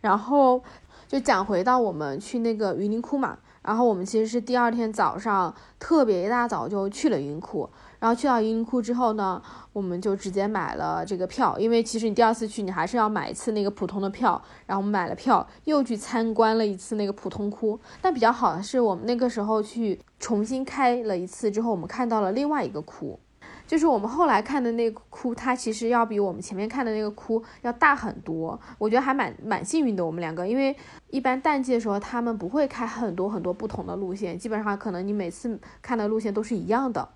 [0.01, 0.61] 然后
[1.07, 7.69] 就讲回到我们去那个云林窟嘛，然后我们其实是第二天早上特别一大早就去了云林窟，
[8.05, 9.41] 然后去到榆林窟之后呢，
[9.73, 23.19] 我们就直接买了这个票，因为其实你第二次去你还是要买一次那个普通的票，然后我们买了票又去参观了一次那个普通窟，但比较好的是我们那个时候去重新开了一次之后，我们看到了另外一个窟。
[23.65, 28.59] 就是我们后来看的那个窟，它其实要比我们前面看的那个窟要大很多。
[28.77, 30.75] 我觉得还蛮蛮幸运的，我们两个，因为
[31.09, 37.09] 一般淡季的时候他们不会开很多很多不同的路线，基本上可能你每次看的路线都是一样的。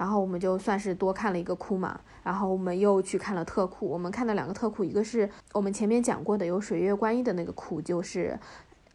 [0.00, 3.86] 然后我们就算是多看了一个窟嘛，然后我们又去看了特窟。
[3.86, 8.40] 我们看的两个特窟，一个是我们前面讲过的有水月观音的那个窟，就是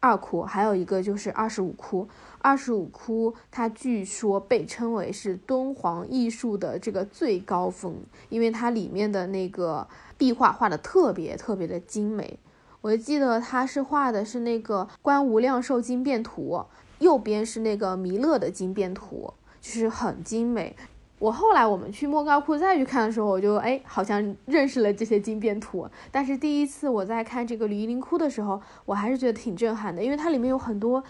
[0.00, 2.08] 二窟，还有一个就是二十五窟。
[2.38, 7.94] 二十五窟，它据说被称为是敦煌艺术的这个最高峰，
[8.28, 9.86] 因为它里面的那个
[10.18, 12.36] 壁画画的特别特别的精美。
[12.80, 16.64] 我记得它是画的是那个观无量寿经变图，
[16.98, 20.74] 右边是那个弥勒的经变图，就是很精美。
[21.18, 25.88] 我后来我们去莫高窟再去看的时候，我就哎好像认识了这些金变图。
[26.12, 31.02] 但是第一次我在看这个榆林窟的时候，我还是觉得挺震撼的，因为它里面有很多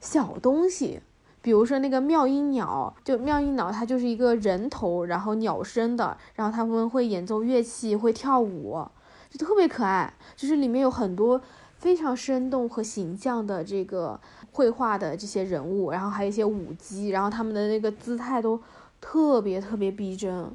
[0.00, 0.98] 小东西，
[1.40, 8.84] 比如说那个妙音鸟，就妙音鸟它就是一个人头，然后鸟身的，然后他们会演奏乐器，会跳舞，
[9.30, 10.12] 就特别可爱。
[10.34, 11.40] 就是里面有很多
[11.78, 18.60] 非常生动和形象的这个绘画的这些人物，然后还有一些舞姬，然后他们的那个姿态都。
[19.06, 20.50] 特别特别逼真，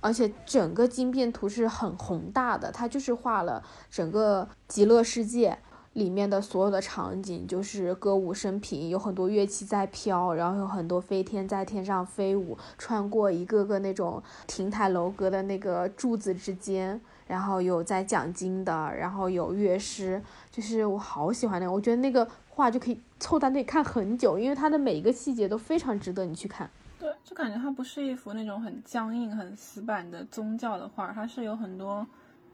[0.00, 5.56] 而且整个金变图是很宏大的，它就是画了整个极乐世界
[5.92, 20.20] 里面的所有的场景，就是歌舞升平，有很多乐器在飘，然后有很多飞天在天上飞舞，穿过一个个那种亭台楼阁的那个柱子之间，然后有在讲经的，然后有乐师，
[20.50, 26.68] 就是我好喜欢那个，我觉得那个画就可以凑在那里看很久，因为它的每一个细节都非常值得你去看。
[26.98, 32.06] 对，就感觉它不是一幅那种很僵硬、很死板的宗教的画，它是有很多，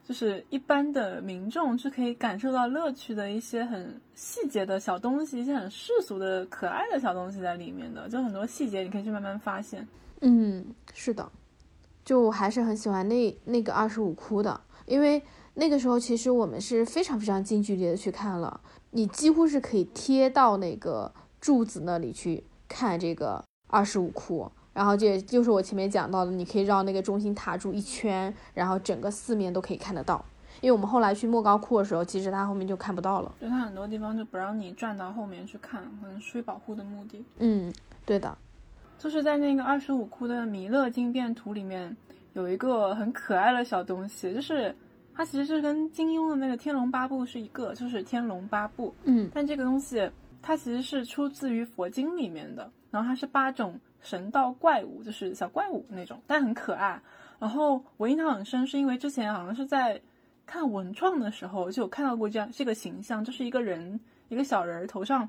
[0.05, 9.87] 就是一般的民众是可以感受到乐趣的一些很细节的小东西，一些很世俗的可爱的小东西在里面的，就很多细节你可以去慢慢发现。
[10.23, 11.31] 嗯，是的，
[12.05, 15.23] 就我还是很喜欢那那个二十五窟的，因为
[15.55, 23.43] 那个时候其实我们是非常非常近距离的去看了，你几乎是可以贴到那个柱子那里去看这个。
[23.73, 30.23] 二十五窟，然后这就是我前面讲到的，你可以绕那个中心塔柱一圈，然后整个四面都可以看得到。
[30.61, 37.25] 因为我们后来去莫高窟的时候，其实它后面就看不到了，就它很多地方就不让你转到后面去看，可能出于保护的目的。
[37.39, 37.73] 嗯，
[38.05, 38.37] 对的，
[38.99, 41.97] 就是在那个二十五窟的弥勒经变图里面，
[42.35, 44.73] 有一个很可爱的小东西，就是
[45.15, 48.89] 它其实是跟金庸的那个《天龙八部》是一个，就是《天龙八部》。
[49.05, 50.09] 嗯，但这个东西
[50.43, 52.71] 它其实是出自于佛经里面的。
[52.93, 57.01] 然后它是八种神道怪物，就是小怪物那种，但很可爱。
[57.41, 60.01] 然后我印象很深，是因为之前好像是在
[60.47, 65.29] 看文创的时候就有看到过这样这个形象，就是一个人，一个小人头上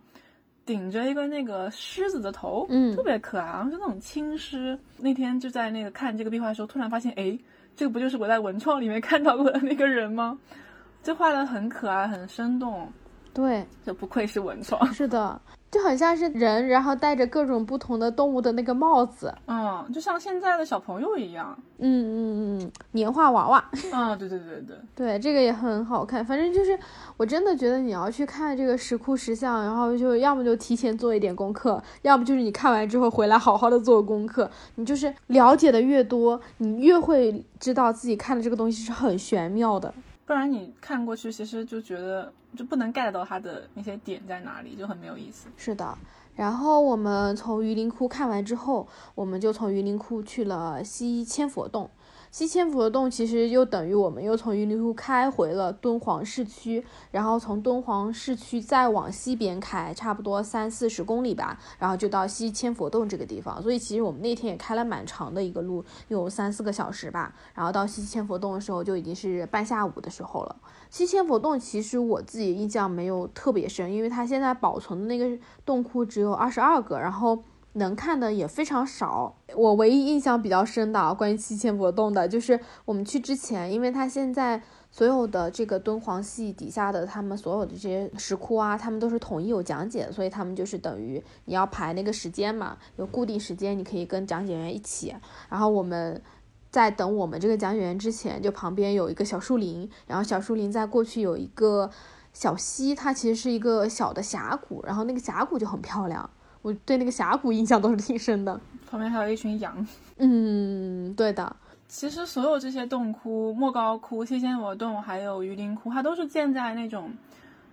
[0.65, 4.77] 顶着一个那个狮子的头，嗯，特别可爱，好像是那种青狮。
[4.97, 7.35] 那天就在那个看这个壁画的时候，突然发现，哎，
[7.75, 10.37] 这个不就是我在文创里面看到过的那个人吗？
[11.01, 12.91] 就画的很可爱，很生动。
[13.33, 14.85] 对，就不愧是文创。
[14.93, 15.41] 是的。
[15.73, 23.57] 就很像是人，然后戴着各种不同的动物的那个帽子，嗯，就像现在的小朋友一样，嗯嗯嗯，年画娃娃，
[23.91, 26.23] 啊， 对对对对对，这个也很好看。
[26.23, 26.77] 反正就是，
[27.17, 34.47] 我真的觉得你要去看这个石窟石像，然后就要么就提前做一点功课，要不就是你看完之后回来好好的做功课。
[34.75, 39.91] 你就是了解的越多，你越会知道自己看的这个东西是很玄妙的。
[40.25, 45.47] 不然你看过去，其实就觉得就不能 get 到它的那些点在哪里，就很没有意思。
[45.57, 45.97] 是的，
[46.35, 51.89] 然后我们从榆林窟看完之后，我们就从榆林窟去了西千佛洞。
[52.33, 63.61] 西千佛洞其实就等于我们又从榆林窟开回了敦煌市区，然后从敦煌市区再往西边开，差不多三四十公里吧，然后就到西千佛洞这个地方。
[63.61, 67.35] 所以其实我们那天也开了蛮长的一个路，有三四个小时吧。
[67.53, 70.55] 然后到西千佛洞的时候就已经是半下午的时候了。
[70.89, 77.43] 西千佛洞其实我自己印象没有特别深，因为它现在保存的那个洞窟只有二十二个，然后。
[77.73, 79.35] 能看的也非常少。
[79.55, 95.15] 我唯一印象比较深的关于七千佛洞的，就是我们去之前，因为它现在所有的这个敦煌系底下的他们所有的这些石窟啊，他们都是统一有讲解，所以他们就是等于你要排那个时间嘛，有固定时间，你可以跟讲解员一起。
[95.49, 96.21] 然后我们
[96.69, 101.89] 在等我们这个讲解员之前，就旁边有一个小树林，然后小树林在过去有一个
[102.33, 106.29] 小溪，它其实是一个小的峡谷，然后那个峡谷就很漂亮。
[106.63, 109.85] 我对那个峡谷印象都是挺深的，旁边还有一群羊。
[110.17, 111.55] 嗯，对的。
[111.87, 117.11] 其实所有这些洞窟，莫高窟、西千佛洞，还有榆林窟，它都是建在那种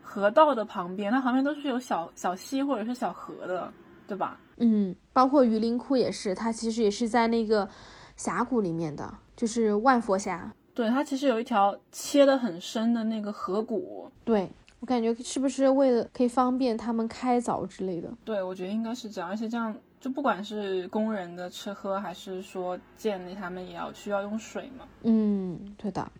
[0.02, 3.72] 河道的旁边，它旁边都是有小小溪或者是小河的，
[4.06, 4.38] 对吧？
[4.58, 7.66] 嗯，包括榆林窟也是，它其实也是在那个
[8.16, 10.52] 峡谷里面的，就是万佛峡。
[10.74, 14.10] 对，它其实有一条切的很深的那个河谷。
[14.24, 14.50] 对。
[14.80, 18.10] 我感觉是不是为了可以方便他们开凿之类的？
[18.24, 24.86] 对，我觉得应该是这样，而且这样就不管是工人的吃喝，还是说建立，他们也要需要用水嘛。
[25.02, 26.10] 嗯，对的。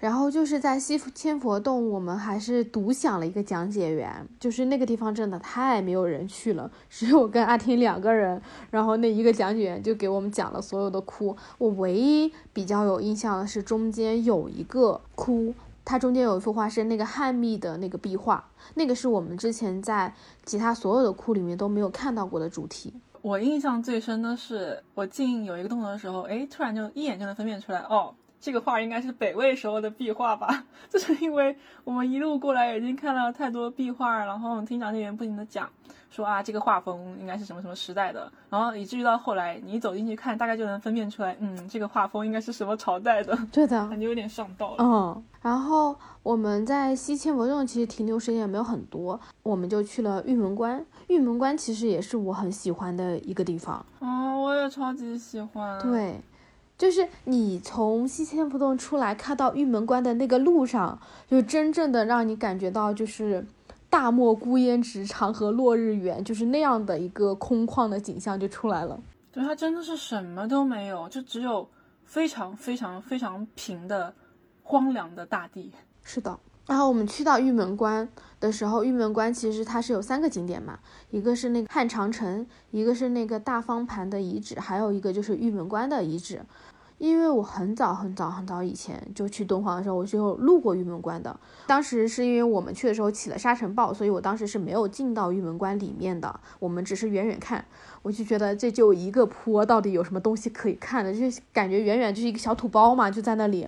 [0.00, 11.36] 然后就是在西千佛洞，我们还是独享了一个讲解员，就是那个地方真的太没有人去了，只有我跟阿听两个人，然后那一个讲解员就给我们讲了所有的窟。
[11.58, 15.54] 我唯一比较有印象的是中间有一个窟。
[15.84, 20.14] 它中间有一幅画是那个汉密的那个壁画，那个是我们之前在
[20.44, 22.94] 其他所有的库里面都没有看到过的主题。
[23.22, 28.14] 我印象最深的是我进有一个动作的时候，哎，突然就一眼就能分辨出来，哦。
[28.40, 30.64] 这个画应该是北魏时候的壁画吧？
[30.88, 35.68] 就是因为我们一路过来已经看了太多壁画，然后听讲解员不停的讲，
[36.10, 43.36] 说啊这个画风应该是什么什么时代的，然后以至于到后来你一走进去看，大概就能分辨出来，嗯，这个画风应该是什么朝代的。
[43.52, 44.76] 对的，感觉有点上道了。
[44.82, 50.82] 嗯，然后我们在西千佛洞其实停留时间也没有很多，我们就去了玉门关。
[51.08, 53.84] 玉门关其实也是我很喜欢的一个地方。
[53.98, 55.78] 哦，我也超级喜欢。
[55.82, 56.18] 对。
[56.80, 63.44] 就是你从西千佛洞出来，看到玉门关的那个路上，就真正的让你感觉到，就是
[63.90, 68.98] 大漠孤烟直，长河落日圆，就是那样的一个空旷的景象就出来了。
[69.30, 71.68] 对，它真的是什么都没有，就只有
[72.06, 74.14] 非常非常非常平的
[74.62, 75.70] 荒凉的大地。
[76.02, 76.38] 是的。
[76.70, 78.08] 然后我们去到玉门关
[78.38, 80.78] 的时候，玉门关其实它是有三个景点嘛，
[81.10, 86.40] 一个是那个汉长城，一个是那个大方盘的遗址，还有一个就是玉门关的遗址。
[86.98, 91.34] 因为我很早很早很早以前就去敦煌的时候，我就路过玉门关的。
[91.66, 96.38] 当时是因为我们去的时候起了沙尘暴，所以我当时是没有进到玉门关里面的。
[96.60, 97.64] 我们只是远远看，
[98.02, 101.12] 我就觉得这就一个坡，到底有什么东西可以看的？
[101.12, 103.66] 就感觉远远就是一个小土包嘛，就在那里。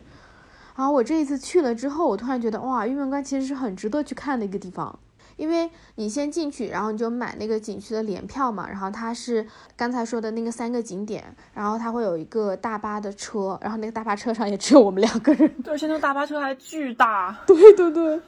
[0.76, 4.98] 然后我这一次去了之后，我突然觉得哇，玉门关其实是很值得去看的一个地方。
[5.36, 9.44] 因为你先进去，然后你就买那个景区的联票嘛，然后它是
[9.74, 18.20] 刚才说的那个三个景点，然后它会有一个大巴的车，然后那个大巴车上也只有我们两个人，对，而且那个大巴车还巨大，对对对，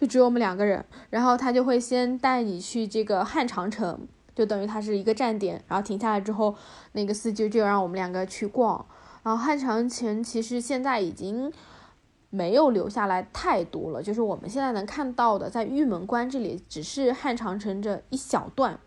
[0.00, 3.98] 就只有我们两个人，然后他就会先带你去这个汉长城，
[4.34, 6.54] 就等于它是一个站点，然后停下来之后，
[6.92, 8.84] 那个司机就让我们两个去逛，
[9.22, 11.50] 然后汉长城其实现在已经。
[12.30, 18.78] 没有留下来太多了，就是我们现在能看到的，在玉门关这里只是汉长城这一小段，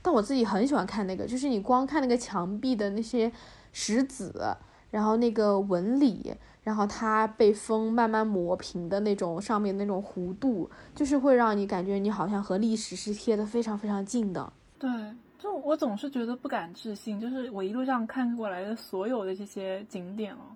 [0.00, 3.30] 但我自己很喜欢看那个，就是你光看那个墙壁的那些
[3.72, 4.56] 石子，
[4.90, 6.32] 然后那个纹理，
[6.62, 14.52] 然后它被风慢慢磨平的那种上面那种弧度，就是会让你感觉你好像和历史是贴的非常非常近的。
[14.78, 14.88] 对，
[15.40, 20.54] 就我总是觉得不敢置信，就是我一路上看过来的所有的这些景点哦。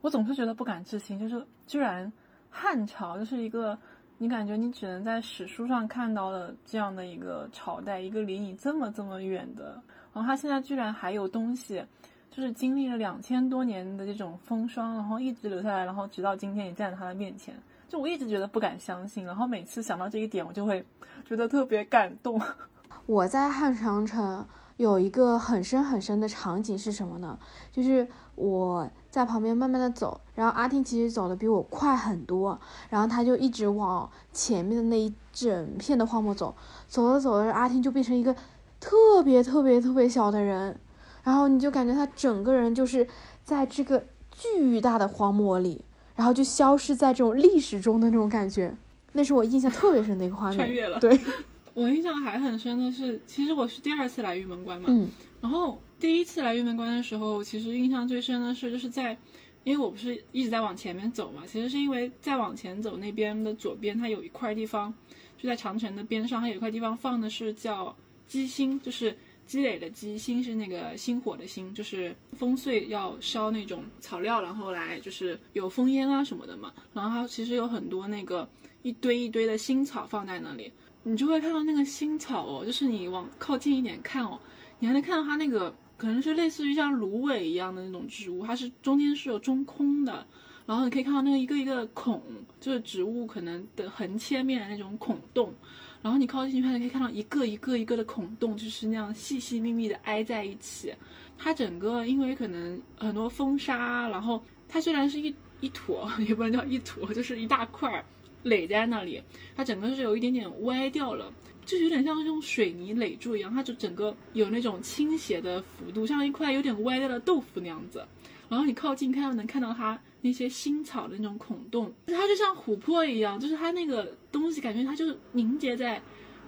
[0.00, 2.12] 我总是觉得不敢置信，就是居然
[2.50, 3.78] 汉朝就是一个
[4.18, 9.80] 你感觉你只能在史书上看到的这样的一个朝代，一个离你这么这么远的，
[10.12, 11.84] 然后它现在居然还有东西，
[12.30, 17.54] 就是经历了两千多年的这种风霜，然后一直留下来，然后直到今天也站在他的面前，
[17.88, 20.84] 就我一直觉得不敢相信，然后每次想到这一点，我就会
[21.24, 22.40] 觉得特别感动。
[23.06, 24.46] 我在汉长城
[24.78, 27.38] 有一个很深很深的场景是什么呢？
[27.70, 28.90] 就是我。
[29.10, 32.56] 在旁边慢慢的走，然后阿听其实走的比我快很多，
[32.90, 36.54] 然后他就一直往前面的那一整片的荒漠走，
[36.86, 38.32] 走着走着，阿听就变成一个
[38.78, 40.78] 特别特别特别小的人，
[41.24, 43.08] 然后你就感觉他整个人就是
[43.42, 45.82] 在这个巨大的荒漠里，
[46.14, 48.76] 然后就消失在这种历史中的那种感觉，
[49.14, 50.58] 那是我印象特别深的一个画面。
[50.58, 51.00] 穿越了。
[51.00, 51.18] 对，
[51.78, 55.08] 我印象还很深的是，其实我是第二次来玉门关嘛，嗯，
[55.40, 55.80] 然后。
[56.00, 59.18] 第一次来玉门关的时候，其实印象最深的是，就是在，
[59.64, 64.94] 因为我不是一直在往前面走嘛，其实是因为再往前走那边的左边，它有一块地方，
[65.36, 67.92] 就在长城的边上，它有一块地方放的是叫
[68.28, 69.12] 积薪，就是
[69.44, 78.48] 积累的积，薪是那个星火的星，就是烽燧要烧那种草料，然后来就是有烽烟啊什么的嘛，然后它其实有很多那个
[78.82, 80.72] 一堆一堆的新草放在那里，
[81.02, 84.38] 你就会看到那个新草哦，就是你往靠近一点看哦，
[84.78, 85.74] 你还能看到它那个。
[85.98, 90.24] 可能是类似于像芦苇一样的那种植物，它是中间是有中空的，
[90.64, 92.22] 然后你可以看到那个一个一个孔，
[92.60, 95.52] 就是植物可能的横切面的那种孔洞，
[96.00, 100.94] 然后你靠近去看，你可以看到一个一个一个的孔洞，就是那样细细密密的挨在一起。
[101.36, 108.04] 它整个因为可能很多风沙，然后它虽然是一一坨，也不能叫一坨，就是一大块
[108.42, 109.22] 垒在那里，
[109.56, 111.32] 它整个是有一点点歪掉了。
[111.64, 118.02] 就是有点像用水泥垒住一样，它就整个有那种倾斜的幅度，像一块有点歪掉的豆腐那样子。
[118.48, 126.00] 然后你靠近看，能看到它那些新草的那种孔洞，它就像琥珀一样，就是它那个东西感觉它就是凝结在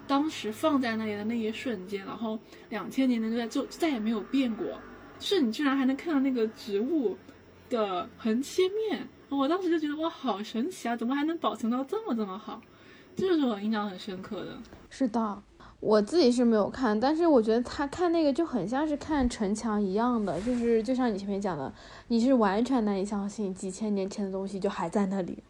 [0.07, 2.39] 当时放在那里的那一瞬间，然后
[2.71, 4.67] 两千年的在就再也没有变过。
[5.19, 7.15] 就是你居然还能看到那个植物
[7.69, 9.07] 的横切面，
[9.39, 10.97] 我当时就觉得哇，好神奇啊！
[10.97, 12.61] 怎么还能保存到这么这么好？
[13.17, 14.59] 这就是我印象很深刻的。
[14.89, 15.43] 是的，
[15.79, 21.73] 我自己是没有看，但是我觉得他看那个就很像是看城墙一样的，就是就像你前面讲的，
[22.09, 25.43] 你是完全难以相信几千年前的东西就还在那里，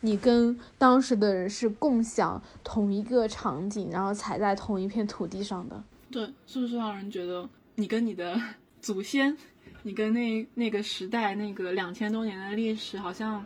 [0.00, 5.82] 你跟当时的人是共享同一个场景，然后踩在同一片土地上的。
[6.10, 8.40] 对，是不是让人觉得你跟你的
[8.80, 9.36] 祖先，
[9.82, 13.44] 你跟那那个时代那个两千多年的历史，好像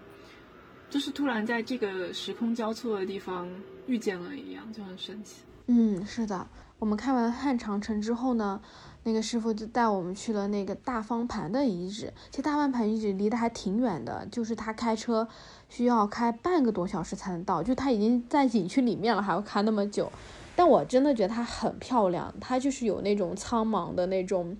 [0.90, 3.48] 就是突然在这个时空交错的地方
[3.86, 5.42] 遇见了一样，就很神奇。
[5.66, 6.46] 嗯，是的。
[6.80, 8.60] 我们看完汉长城之后呢，
[9.04, 12.12] 那个师傅就带我们去了那个大方盘的遗址。
[12.30, 15.26] 其实大方盘遗址离得还挺远的，就是他开车
[15.68, 20.10] 需要开半个多小时才能到，就他已经在景区里面了，还要开那么久。
[20.56, 24.56] 但我真的觉得它很漂亮，它就是有那种苍茫的那种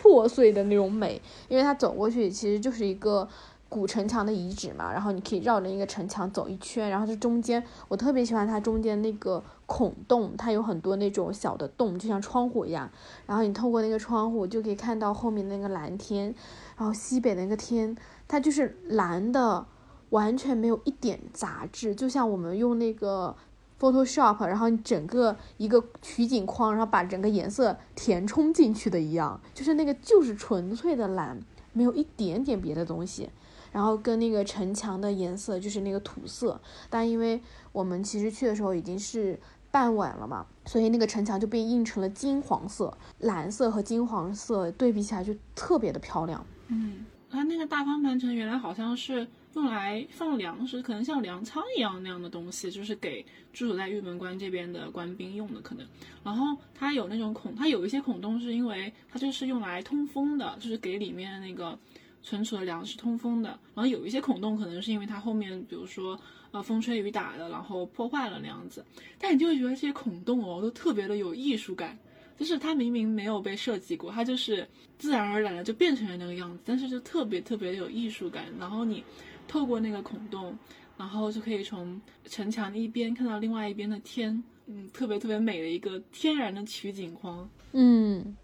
[0.00, 3.28] 破碎的那种美，因为它走过去其实就是一个
[3.68, 12.88] 古城墙的遗址嘛，然后你可以绕着一个城墙走一圈，然后这中间我特别喜欢它中间那个孔洞，它有很多那种小的洞，就像窗户一样，
[13.26, 16.32] 然后你透过那个窗户就可以看到后面那个蓝天，
[16.76, 17.96] 然后西北那个天，
[18.28, 19.66] 它就是蓝的，
[20.10, 23.34] 完全没有一点杂质，就像我们用那个。
[23.80, 31.40] Photoshop，然后你整个一个取景框，然后把整个颜色填充进去的一样，就是那个就是纯粹的蓝，
[31.72, 33.30] 没有一点点别的东西。
[33.70, 39.38] 然后跟那个城墙的颜色就是那个土色，但因为我们其实去的时候已经是
[39.70, 46.44] 傍晚了嘛，所以那个城墙就被映成了金黄色，蓝色和金黄色对比起来就特别的漂亮。
[46.68, 49.28] 嗯，它那个大方盘城原来好像是。
[49.58, 55.84] 用来放粮食，可能像粮仓一样那样的东西，就是给驻守在玉门关这边的官兵用的，可能。
[56.22, 61.76] 然后它有那种孔，它有一些孔洞是因为它就是用来通风的，就是给里面那个
[62.22, 63.48] 存储的粮食通风的。
[63.74, 66.16] 然后有一些孔洞可能是因为它后面，比如说
[66.52, 68.84] 呃风吹雨打的，然后破坏了那样子。
[69.18, 71.98] 但你就会觉得这些孔洞哦，都特别的有艺术感。
[72.38, 74.64] 就是它明明没有被设计过，它就是
[74.96, 78.44] 自然而然的就变成了那个样子，但是就特别特别的有艺术感。
[78.60, 79.02] 然后你。
[79.48, 80.56] 透过那个孔洞，
[80.96, 87.48] 然后就可以从城墙一边看到另外一边的天，嗯，特别特别美的一个天然的取景框。
[87.72, 88.36] 嗯，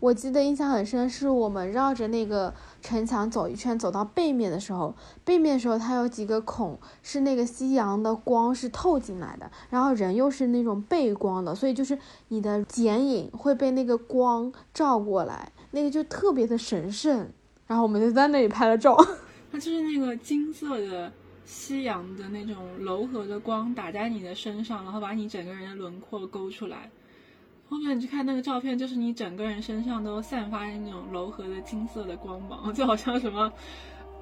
[0.00, 4.94] 我记得印象很深，是我们绕着那个城墙走一圈，走到背面的时候，
[5.24, 11.98] 背面的时候它有几个孔，是那个夕阳的光是透进来的，然后人又是那种背光的，所以就是
[12.28, 17.30] 你的剪影会被那个光照过来，那个就特别的神圣。
[17.66, 18.96] 然后我们就在那里拍了照。
[19.56, 21.10] 它就是那个金色的
[21.46, 26.90] 夕阳的那种柔和的光打在你的身上，然后把你整个人的轮廓勾出来。
[27.66, 33.50] 后面你去看那个照片，就是你整个人身上都散发着那种柔和的金色的光芒，就好像什么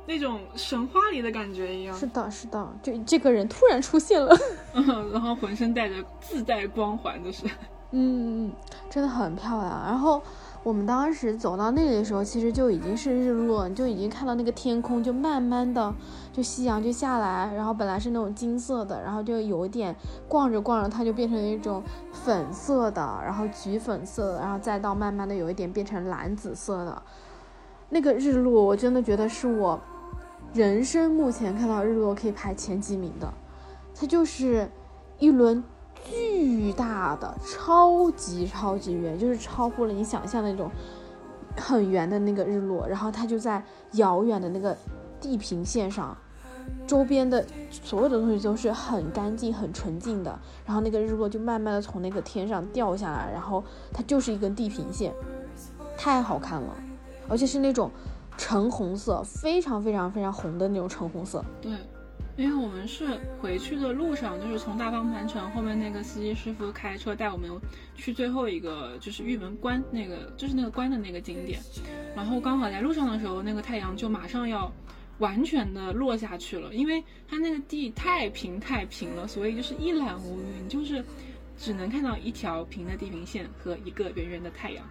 [0.07, 1.99] 那种神话里的感觉一样。
[1.99, 4.33] 是的，是的，就这个人突然出现了，
[4.73, 7.45] 嗯 然后浑身带着自带光环，就是，
[7.91, 8.53] 嗯，
[8.89, 9.69] 真的很漂亮。
[9.85, 10.23] 然后。
[10.65, 15.95] 我们当时走到那里的时候，其实就已经是日落，就已经看到那个天空就慢慢的
[16.33, 19.95] 就夕阳就下来，然后本来是那种金色的，然后就有一点
[20.27, 27.03] 逛着逛着它就变成一种粉色的，然后橘粉色的，然后再到慢慢的有一点变成蓝紫色的，
[27.91, 29.79] 那个日落我真的觉得是我
[30.55, 33.31] 人生目前看到日落可以排前几名的，
[33.95, 34.71] 它就是
[35.19, 35.63] 一轮。
[36.05, 40.71] 巨大的、超级超级圆，就是超乎了你想象的那种
[41.57, 42.87] 很圆的那个日落。
[42.87, 44.77] 然后它就在遥远的那个
[45.21, 46.17] 地平线上，
[46.87, 50.39] 周边的所有的东西都是很干净、很纯净的。
[50.67, 55.13] 然后那个日落就慢慢的从那个天上掉下来，然后它就是一根地平线，
[55.97, 56.77] 太好看了，
[57.29, 57.91] 而且是那种
[58.37, 61.43] 橙红色，非常非常非常红的那种橙红色。
[61.63, 61.73] 对。
[62.37, 63.07] 因为我们是
[63.41, 67.49] 回去的路上，就是从大方盘城后面那个司机师傅开车带我们
[67.95, 71.61] 去最后一个，就是玉门关那个，就是那个关的那个景点。
[72.17, 74.73] 然后刚好在路上的时候，那个太阳就马上要
[75.19, 81.05] 完全的落下去了，因为它那个地太平太平了，所以就是一览无余，就是
[81.57, 84.85] 只能看到一条平的地平线和一个圆圆的太阳。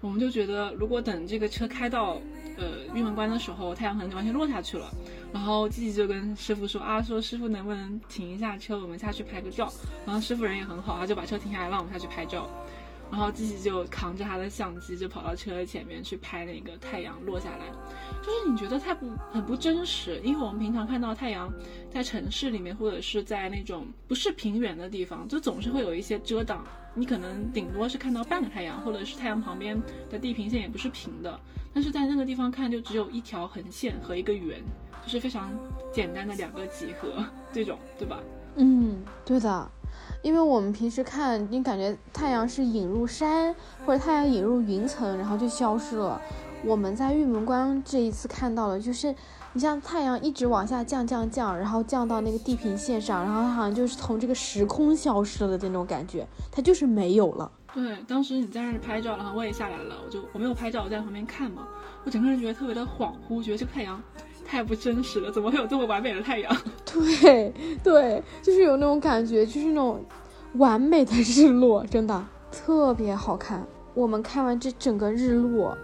[0.00, 2.20] 我们就觉得，如果等这个车开到
[2.56, 4.88] 呃玉门关的时候，太阳可能就完全落下去了。
[5.32, 9.72] 然后季季就跟师傅说啊，说师傅能不能停一下车，我们下去拍个照。
[10.06, 12.48] 然后师傅人也很好，他就把车停下来，让我们下去拍照。
[13.10, 17.66] 然后自己就扛着他的相机，就跑到车前面去拍那个太阳落下来。
[18.22, 21.50] 就是你觉得太不很不真实，因为我们平常看到太阳
[21.90, 26.64] 在城市里面或者是在那种不是平原的地方，就总是会有一些遮挡。
[26.94, 29.80] 你可能顶多是看到半个太阳，或者是太阳旁边
[30.10, 31.38] 的地平线也不是平的，
[31.72, 34.60] 但是在那个地方看就只有一条横线和一个圆，
[35.04, 35.50] 就是非常
[35.92, 38.20] 简单的两个几何这种，对吧？
[38.56, 39.70] 嗯，对的，
[40.22, 43.54] 因为我们平时看，你感觉太阳是引入山
[43.84, 46.20] 或者太阳引入云层，然后就消失了。
[46.64, 49.14] 我们在玉门关这一次看到了就是。
[49.54, 57.50] 你像太阳一直往下降降降，然后降到那个地平线上，然后它好像就是从这个时空消失了的那种感觉，它就是没有了。
[57.72, 61.66] 对，当时你在那儿拍照，然后我也下来了，我就我没有拍照，我在旁边看嘛，
[62.04, 64.00] 我整个人觉得特别的恍惚，觉得这个太阳
[64.48, 66.56] 太不真实了，怎么会有这么完美的太阳？
[66.90, 67.52] 对
[67.84, 70.02] 对，就是有那种感觉，就是那种
[70.54, 73.62] 完美的日落，真的特别好看。
[73.92, 75.76] 我们看完这整个日落，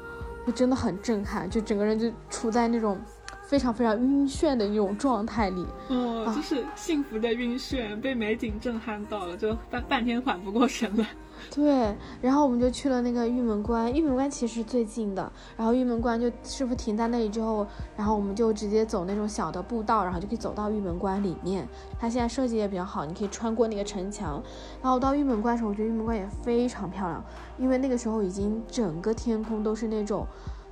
[0.46, 2.98] 就真的很震撼，就整个人就处在那种
[3.46, 5.66] 非常非常晕眩的那种状态里。
[5.88, 11.06] 哦，就是幸福的晕眩，被美景震撼到了，就半半天缓不过神来。
[11.51, 15.30] 对，然后我们就去了那个玉门关，玉门关其实最近的。
[15.57, 17.66] 然后玉门关就师傅停在那里之后，
[17.97, 21.68] 然后我们就直接走那种小的步道，然后就可以走到玉门关里面。
[21.99, 24.42] 它现在设计也比较好，你可以穿过那个城墙。
[24.82, 27.22] 然后到玉门关的时候，我觉得玉门关也非常漂亮，
[27.59, 30.26] 因为那个时候已经整个天空都是那种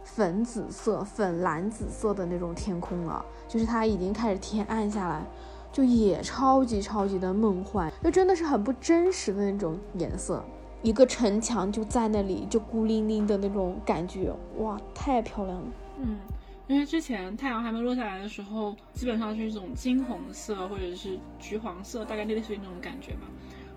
[0.05, 5.23] 粉紫色、粉蓝紫色的那种天空了，就是它已经开始天暗下来，
[5.71, 10.43] 就也超级超级的梦幻，就真的是很不真实的那种颜色。
[10.83, 15.67] 一个城墙就在那里，就孤零零的那种感觉，哇，太漂亮了。
[16.01, 16.19] 嗯，
[16.67, 23.29] 因为之前太阳还没落下来的时候，基本上是一种金红色或者是橘黄色，大概类似于那种感觉吧。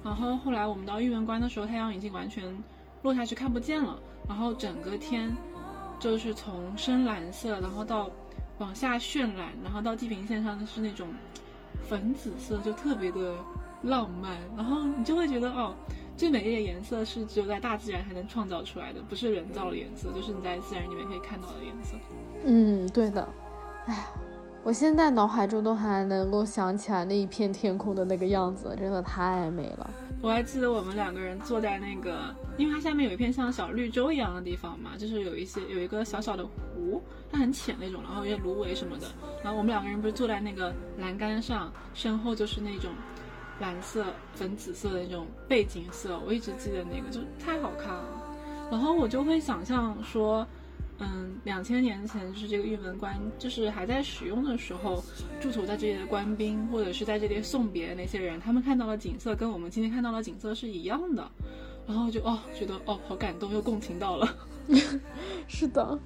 [0.03, 2.43] 然后后来我们到玉门关的时候，太阳已经完全
[3.03, 5.31] 落下去看不见了，然后整个天
[5.99, 8.09] 就是从深蓝色，然后到
[8.57, 11.07] 往下渲染，然后到地平线上的是那种
[11.87, 13.35] 粉紫色，就特别的
[13.83, 14.37] 浪漫。
[14.57, 15.75] 然后你就会觉得哦。
[16.17, 21.95] 最美丽的颜色是只有在大自然才能创造出来的，不是人造的颜色，就是你在自然里面可以看到的颜色。
[22.45, 23.27] 嗯，对的。
[23.85, 24.07] 哎，
[24.63, 29.89] 我现在脑海中都还能够想起来那一片天空的那个样子，真的太美了。
[30.21, 39.07] 我还记得我们两个人坐在那个，因为它下面有一片像小绿洲一样的地方嘛，就是有一些有一个小小的湖，它很浅那种，然后有芦苇什么的。
[39.43, 42.89] 然后我们两个人不是坐在那个栏杆上，身后就是那种。
[43.59, 48.37] 蓝色、粉紫色的那种背景色，我一直记得那个，就太好看了。
[48.71, 50.45] 然后我就会想象说，
[50.99, 55.03] 嗯，两千年前就是这个玉门关，就是还在使用的时候，
[55.39, 61.29] 驻守在这里的官兵或者是在这里送别的那些人，他们看到的景色跟我们今天看到的景色是一样的。
[61.87, 64.27] 然后就哦，觉得哦，好感动，又共情到了。
[65.47, 65.99] 是的。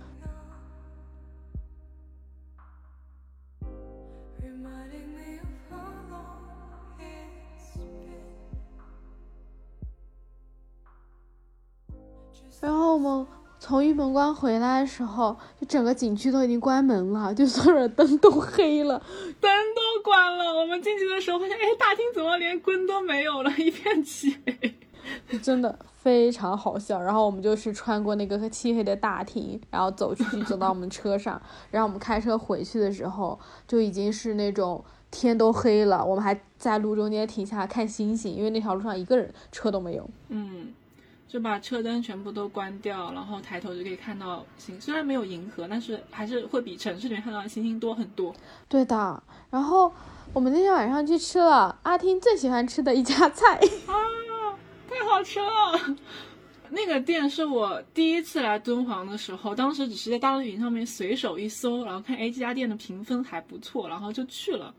[12.62, 13.26] 然后我们
[13.58, 19.02] 从玉门关回来的时候，就整个景区都已经关门了，就所有的灯都黑了，
[19.40, 20.46] 灯都关了。
[20.54, 27.02] 我们进去的时候发现，哎，大厅怎么连灯都没有了，一片漆黑，真的非常好笑。
[27.02, 31.42] 然后我们就是穿过那个漆黑的大厅，然后走出去，走到我们车上。
[31.72, 33.38] 然后我们开车回去的时候，
[33.68, 36.06] 就已经是那种天都黑了。
[36.06, 40.10] 我们还在路中间停下看星星，因为那条路上一个人车都没有。
[40.30, 40.74] 嗯。
[41.30, 44.82] 就把车灯全部都关掉，然后抬头就可以看到星。
[44.82, 48.36] 虽然没有银河，但是还是会比城市里面看到的星星多很多。
[48.68, 49.24] 对的。
[49.52, 49.94] 然后
[50.34, 53.94] 我们那天晚上去吃了阿听最喜欢吃的一家菜 啊，
[54.90, 55.96] 太好吃了！
[56.72, 64.74] 那个店是我第一次来敦煌的时候，当时只是在大众点评上面随手一搜，然后看哎这家店的评分还不错，然后就去了。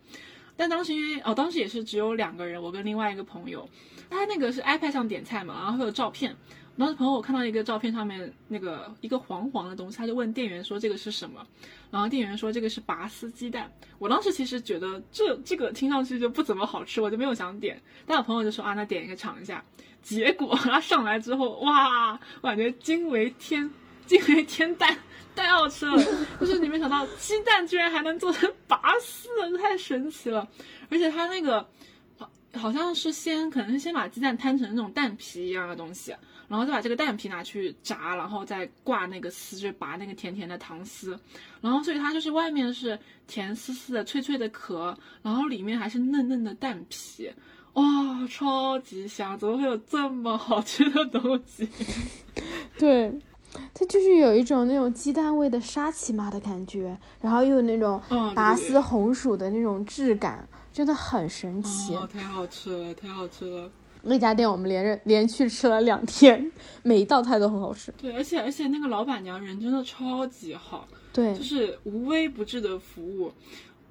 [0.57, 3.69] 但当时因为哦，当时也是只有两个人，我跟另外一个朋友。
[4.11, 6.37] 他那个是 iPad 上点菜嘛，然后会有照片。
[6.79, 11.47] 当时朋友我看到一个照片上面那个一个黄黄的东西，他就问店员说这个是什么，
[11.91, 13.71] 然后店员说这个是拔丝鸡蛋。
[13.99, 17.79] 我当时其实觉得这这个听上去就不怎么好吃，我就没有想点。
[18.07, 19.63] 但我朋友就说啊，那点一个尝一下。
[20.01, 23.71] 结果他上来之后，哇，我感觉惊为天
[24.07, 24.97] 惊为天蛋，
[25.37, 26.03] 太好吃了。
[26.41, 30.49] 就是你没想到鸡蛋居然还能做成拔丝，太神奇了。
[30.89, 31.69] 而且他那个。
[32.55, 36.15] 好像是先，可能是先把鸡蛋摊成那种蛋皮一样的东西，
[36.49, 41.19] 然后再把这个蛋皮拿去炸，然后再挂那个丝，就拔那个甜甜的糖丝，
[41.61, 42.99] 然后所以它就是外面是
[43.29, 47.31] 甜丝丝的、脆脆的壳，然后里面还是嫩嫩的蛋皮，
[47.75, 47.85] 哇，
[48.29, 49.39] 超级香！
[49.39, 51.69] 怎么会有这么好吃的东西？
[52.77, 53.17] 对，
[53.73, 58.03] 它就是有一种那种鸡蛋味的沙琪玛的感觉，然后又有那种
[58.35, 60.49] 拔丝红薯的那种质感。
[60.73, 63.71] 真的很神奇，太好吃了，太好吃了！
[64.03, 66.51] 那家店我们连着连续吃了两天，
[66.83, 67.93] 每一道菜都很好吃。
[68.01, 73.33] 对，而且而且那个老板娘人真的超级好，对，就是无微不至的服务。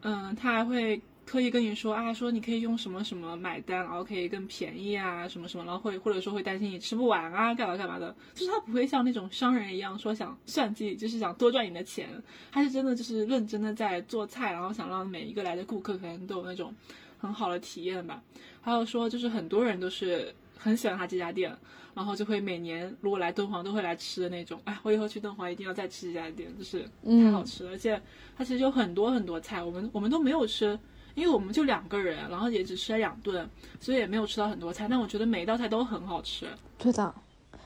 [0.01, 1.01] 嗯，他还会。
[1.29, 12.09] 特意跟你说啊，说你可以用什么什么买单，然后可以更便宜啊，什么什么，然后会或者说会担心你吃不完啊，干嘛干嘛的，就是他不会像那种商人一样说想算计，就是想多赚你的钱，
[12.51, 16.73] 他是真的就是认真的在做菜，然后想让每一个来的顾客可能都有那种
[17.19, 18.23] 很好的体验吧。
[18.59, 21.55] 还有说就是很多人都是很喜欢他这家店，
[21.93, 24.59] 然后就会每年如果来敦煌都会来吃的那种。
[24.63, 28.01] 哎，我以后去敦煌一定要再吃这家店，就是太好吃了，而且
[28.35, 30.77] 它其实有很多很多菜，我们我们都没有吃，
[31.19, 33.47] 因为我们就两个人，然后也只吃了两顿，
[33.79, 34.87] 所以也没有吃到很多菜。
[34.89, 36.47] 但我觉得每一道菜都很好吃。
[36.77, 37.13] 对的。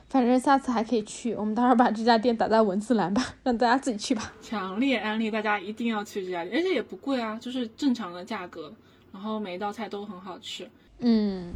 [0.09, 4.31] 反正下次还可以去，我们待会儿把这家店打在文字栏吧，让大家自己去吧。
[4.39, 8.71] 强烈安利大家一定要去这家店，而且也不贵啊，就是正常的价格，
[9.11, 10.69] 然后每一道菜都很好吃。
[10.99, 11.51] 嗯，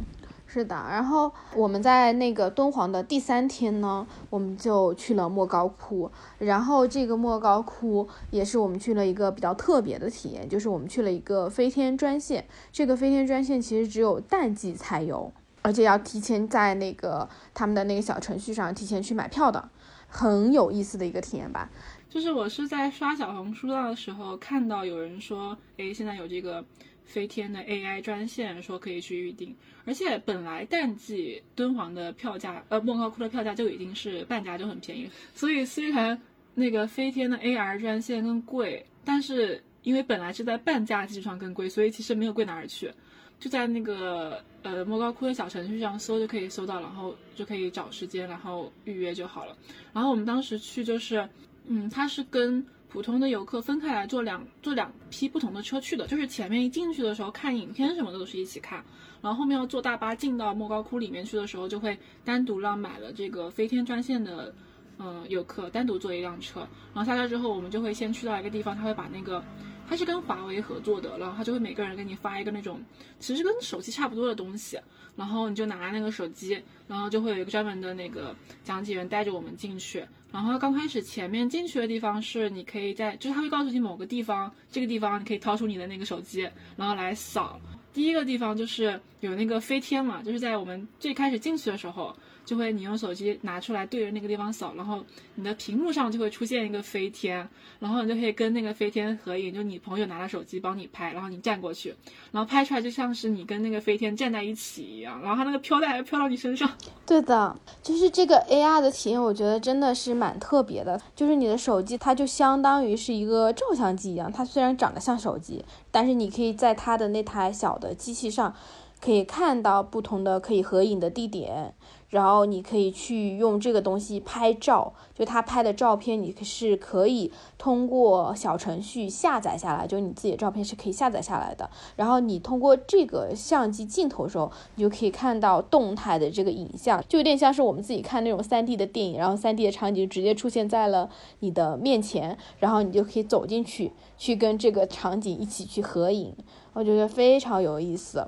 [0.48, 0.74] 是的。
[0.74, 6.10] 然后我们在那个敦煌的第三天呢，我们就去了莫高窟。
[6.38, 12.48] 然后这个莫高窟也是我们去了一个比较特别的体验，就是我们去了一个飞天专线。
[12.72, 15.30] 这个飞天专线其实只有淡季才有。
[15.60, 19.68] 而且要提前在那个他们的那个小程序上提前去买票的，
[20.06, 21.68] 很有意思的一个体验吧。
[22.08, 26.64] 就是我是在刷小红书的时候看到有人说，哎，现在有这个
[27.08, 29.56] 飞天的 AI 专线，说可以去预定。
[29.84, 35.10] 而且本来淡季敦煌的票价，呃，莫高窟的票价就已经是半价，就很便宜。
[35.34, 36.20] 所以虽然
[36.54, 42.92] 那个飞天的 AR 专线更贵，但是因为本来是在半价基础上更贵，所以其实没有贵哪儿去。
[43.40, 49.56] 就在那个呃莫高窟的小程序上搜就可以搜到，然后就可以找时间，然后预约就好了。
[49.92, 51.26] 然后我们当时去就是，
[51.66, 58.82] 嗯，它是跟普通的游客分开来坐两坐两批不同的车去的，就是前面一进去的时候看影片什么的都是一起看，
[59.20, 64.54] 然后后面要坐大巴进到莫高窟里面去的时候，就会单独让买了这个飞天专线的
[64.98, 66.60] 嗯游客单独坐一辆车。
[66.94, 69.42] 然后下车之后，我们就会先去到一个地方，他会把那个。
[69.90, 72.78] 他是跟华为合作的，然后他就会每个人给你发一个那种，
[73.18, 74.78] 其实跟手机差不多的东西，
[75.16, 80.06] 然后你就拿那个手机，然后就会有一个专门的那个讲解员带着我们进去。
[80.30, 87.60] 然后刚开始前面进去的地方是你可以在，就是他会告诉你某个地方，这个地方你可以掏出你的那个手机，然后来扫。
[87.94, 92.14] 第一个地方就是有那个飞天嘛，就是在我们最开始进去的时候。
[92.48, 97.46] 就会你用手机拿出来对着那个地方扫，然后你的屏幕上就会出现一个飞天，
[97.78, 101.94] 然后你就可以跟那个飞天合影，就你朋友拿着手机帮你拍，然后你站过去，
[102.32, 106.70] 然后拍出来就像是你跟那个飞天站在一起一样，然后它那个飘带还飘到你身上。
[107.04, 110.98] 对的，就是这个 AR 的体验，我觉得真的是蛮特别的。
[111.14, 118.54] 就是你的手机它就相当于是一个照相机一样，它虽然长得像手机，但是你可以在它的那台小的机器上，
[119.02, 121.74] 可以看到不同的可以合影的地点。
[122.10, 131.68] 然后你可以去用这个东西拍照，就他拍的照片，你是可以通过小程序下载下来，就你自己的照片是可以下载下来的。
[131.96, 146.34] 然后你通过这个相机镜头的时候，你就可以看到动态的这个影像，就有点像是我们自己看那种 3D 的电影，然后 3D 的场景直接出现在了你的面前，然后你就可以走进去，去跟这个场景一起去合影，
[146.72, 148.26] 我觉得非常有意思。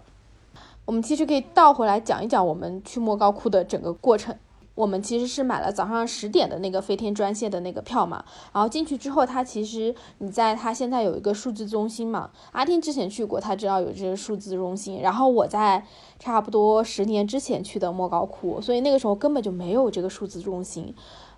[0.90, 4.34] 我们其实可以倒回来讲一讲我们去莫高窟的整个过程。
[4.74, 12.30] 我们其实是买了早上十点的那个飞天专线的那个票嘛，然后进去之后，它其实你在它现在有一个数字中心嘛。
[12.50, 15.00] 阿丁之前去过，他知道有这个数字中心。
[15.00, 15.86] 然后我在
[16.18, 20.92] 差不多十年之前去的莫高窟，所以那个时候根本就没有这个数字中心。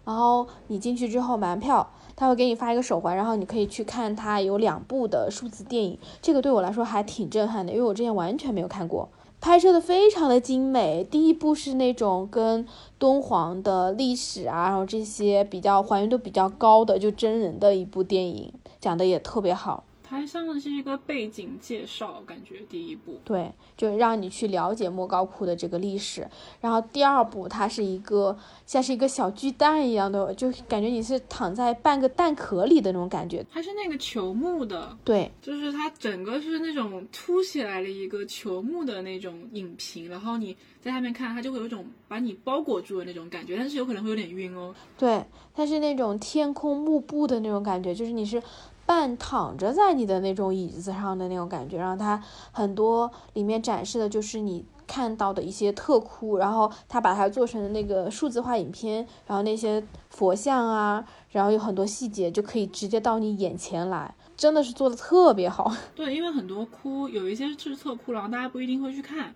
[0.06, 5.98] 然后你进去之后买完票，他会给你发一个手环，然后你可以去看它有两部的数字电影。
[6.22, 9.10] 这个对我来说还挺震撼的，因为我之前完全没有看过。
[9.42, 12.64] 拍摄的非常的精美，第一部是那种跟
[12.96, 19.82] 敦煌的历史啊，然后这些比较还原度比较高的，就真人的一部电影，讲的也特别好。
[20.12, 26.28] 它像是一个背景介绍，感觉第一部对，就让你去了解莫高窟的这个历史。
[26.60, 28.36] 然后第二部，它是一个
[28.66, 33.42] 像是一个小巨蛋一样的，就感觉你是躺在半个蛋壳里的那种感觉。
[33.50, 44.74] 它是那个球幕的，对，就是它整个是那种凸起来的一个球幕的那种影屏，然后你在下面看，它就会有一种把你包裹住的那种感觉，但是有可能会有点晕哦。
[44.98, 48.42] 对，它是那种天空幕布的那种感觉，就是你是。
[48.84, 65.72] 半躺着在你的那种椅子上的那种感觉，然后它很多里面展示的就是你看到的一些特窟，然后它把它做成的那个数字化影片，然后那些佛像啊，然后有很多细节就可以直接到你眼前来，真的是做的特别好。
[65.94, 69.34] 对，因为很多窟有一些是特窟，然后大家不一定会去看，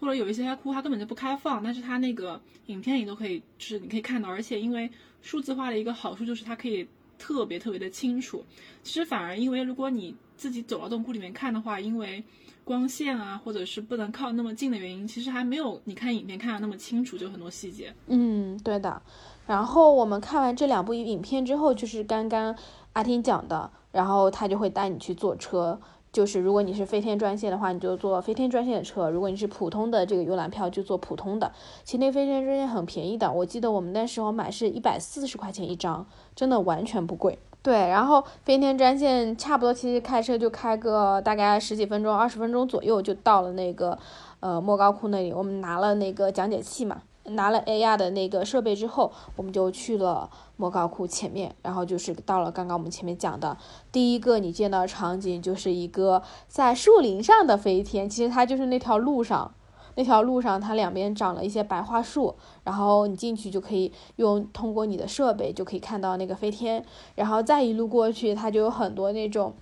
[0.00, 4.90] 或者有一些窟它根本就不开放，但是它那个影片里都可以，就是你可以看到，而且因为
[5.22, 6.86] 数字化的一个好处就是它可以。
[7.18, 8.44] 特别特别的清楚，
[8.82, 12.22] 其实反而因为如果你自己走到洞窟里面看的话，因为
[12.64, 17.92] 光线啊，或者是不能靠那么近的原因，其实还没有你看影片看的那么清楚，就很多细节。
[18.06, 19.02] 嗯，对的。
[19.46, 22.54] 然后我们看完这两部影片之后，就是刚刚
[22.92, 25.80] 阿听讲的，然后他就会带你去坐车，
[26.10, 31.52] 就是如果你是飞天专线的话，你就坐飞天专线的车；如果你是普通的这个游览票，就坐普通的。
[31.84, 37.38] 其实那飞天专线很便宜的，我记得我们那时候买是一百四十块钱一张，真的完全不贵。
[37.62, 43.98] 对，然后飞天专线差不多，其实开车就开个大概十几分钟、二十分钟左右就到了那个
[44.40, 45.32] 呃莫高窟那里。
[45.32, 47.02] 我们拿了那个讲解器嘛。
[47.30, 53.56] 拿了 AR 的那个设备之后，我们就去了莫高窟前面，然后就是到了刚刚我们前面讲的
[53.92, 58.08] 第一个你见到的场景，就是一个在树林上的飞天。
[58.08, 59.52] 其实它就是那条路上，
[59.96, 69.54] 那条路上它两边长了一些白桦树，然后你进去就可以用通过你的设备就可以看到那个飞天，然后再一路过去，它就有很多那种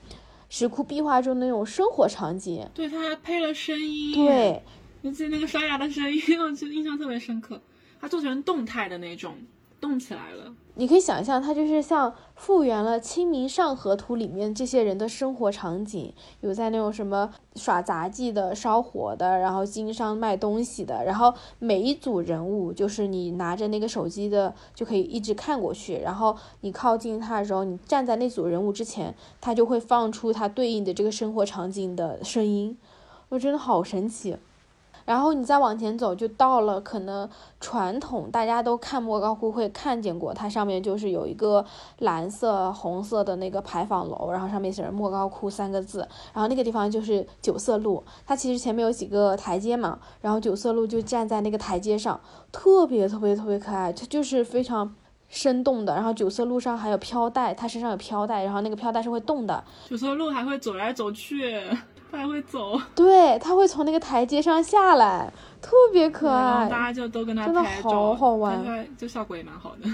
[0.48, 2.66] 石窟壁画中的那种生活场景。
[2.72, 4.14] 对，它还配了声音。
[4.14, 4.62] 对。
[5.06, 7.60] 尤其那个刷牙的声音， 我觉得印象特别深刻。
[8.00, 9.36] 它做成动态的那种，
[9.80, 10.52] 动起来了。
[10.74, 25.98] 你可以想象，它就是像复原了《清明上河图》里面这些人的生活场景，有在那种什么耍杂技的、烧火的，然后经商卖东西的，然后每一组人物，就是你拿着那个手机的，就可以一直看过去。
[25.98, 32.76] 然后你靠近他的时候，你站在那组人物之前，他就会放出他对应的这个生活场景的声音。
[33.28, 34.36] 我真的好神奇。
[35.06, 37.26] 然后你再往前走，就到了可能
[37.58, 41.64] 传统大家都看莫高窟会看见过，它上面就是有一个
[42.00, 46.00] 蓝色、红色的那个牌坊楼，然后上面写着莫高窟三个字。
[46.34, 54.94] 然后那个地方就是九色鹿，它其实前面有几个台阶嘛，然后九色鹿就站在那个台阶上，特别特别特别可爱，它就是非常
[55.28, 55.94] 生动的。
[55.94, 59.62] 然后九色鹿上还有飘带，它身上有飘带，然后那个飘带是会动的。
[59.88, 61.62] 九色鹿还会走来走去。
[62.10, 66.68] 它还会走，对，它会从那个台阶上下来，特别可爱。
[66.68, 69.88] 大家就都跟它拍照，真的好好玩，就效果也蛮好的。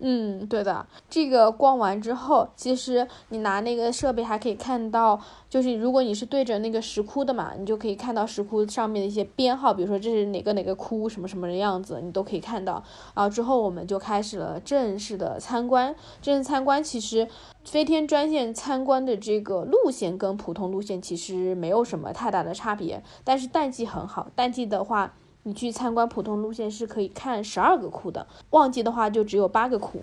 [0.00, 5.20] 嗯，对的，这个逛完之后，其实你拿那个设备还可以看到，
[5.50, 12.74] 就是如果你是对着那个石窟的嘛，你就可以看到石窟上面的一些编号，比如说这是哪个哪个窟，什么什么的样子，你都可以看到。
[13.12, 15.92] 然后之后我们就开始了正式的参观。
[16.22, 17.26] 正式参观其实
[17.64, 25.14] 飞天专线参观的这个路线跟普通路线其实没有什么太大的差别，但是淡季很好，淡季的话。
[25.44, 30.02] 你去参观普通路线是可以看十二个窟的，旺季的话就只有八个窟。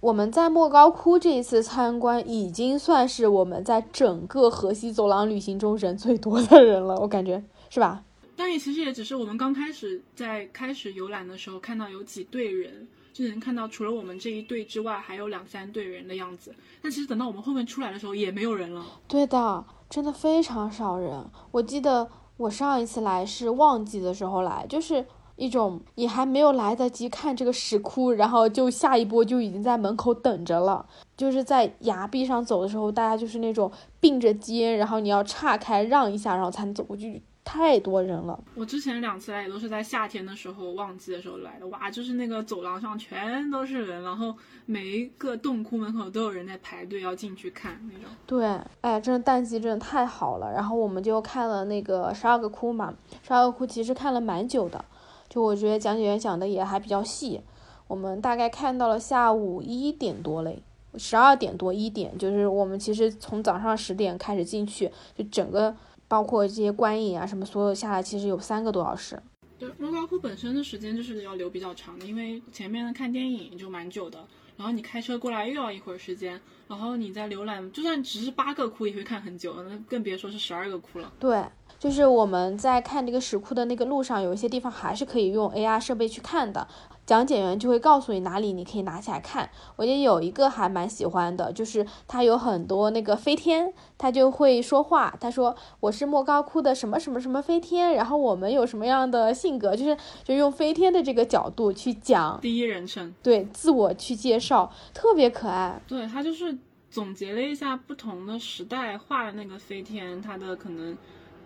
[0.00, 8.02] 我们在莫高窟这一次参观，已经算是我们在整个河西走廊旅行中人最多的人了，我感觉是吧？
[8.34, 16.52] 但也其实也只是我们刚开始在开始游览的时候看到有几队人，就能看到除了我们这一队之外，还有两三队人的样子。
[16.80, 18.84] 但其实等到我们后面出来的时候，也没有人了。
[19.06, 21.24] 对的，真的非常少人。
[21.50, 22.08] 我记得。
[22.42, 30.84] 我上一次来是旺季的时候来，就是一种你还没有来得及看这个石窟，然后就下一波就已经在门口等着了。
[31.16, 33.70] 就是在崖壁上走的时候，大家就是那种
[34.00, 37.22] 并着肩，然后你要岔开让一下，然后才能走过去。
[37.44, 38.38] 太多人了。
[38.54, 41.66] 我之前两次来也都是在夏天的时候，旺季的时候来的。
[41.68, 44.34] 哇，就是那个走廊上全都是人，然后
[44.64, 48.08] 每一个洞窟门口都有人在排队要进去看那种。
[48.26, 50.52] 对，哎，真的淡季真的太好了。
[50.52, 54.82] 然后我们就看了那个十二个窟嘛，十二个窟其实看了蛮久的，
[55.28, 57.40] 就我觉得讲解员讲的也还比较细。
[57.88, 60.62] 我们大概看到了下午一点多嘞，
[60.96, 65.74] 十二点多一点，就是我们其实从早上十点开始进去，就整个。
[66.12, 69.18] 包括这些观影啊什么，所有下来其实有三个多小时。
[69.58, 74.22] 对，莫高窟本身的时间就是要留比较长的，因为前面看电影就蛮久的，
[74.58, 76.38] 然后你开车过来又要一会儿时间，
[76.68, 81.10] 然后你在浏览，就算只是八个窟也会看很久，那更别说是十二个窟了。
[81.18, 81.42] 对，
[81.78, 86.68] 就是我们在看这个石窟的那个路上，有一些地方还是可以用 AR 设备去看的。
[87.12, 89.50] 讲解员就会告诉你哪里你可以拿起来看。
[89.76, 95.14] 我觉得有一个还蛮喜欢的，就是它有很多那个飞天，它就会说话。
[95.20, 99.94] 他说我是莫高窟的什么什么什么飞天，然后我们有什么样的性格，就是
[100.24, 105.78] 就用飞天的这个角度去讲第一人称，对自我去介绍，特别可爱。
[105.86, 106.56] 对他就是
[106.90, 110.96] 总结了一下不同的时代画的那个飞天，它的可能。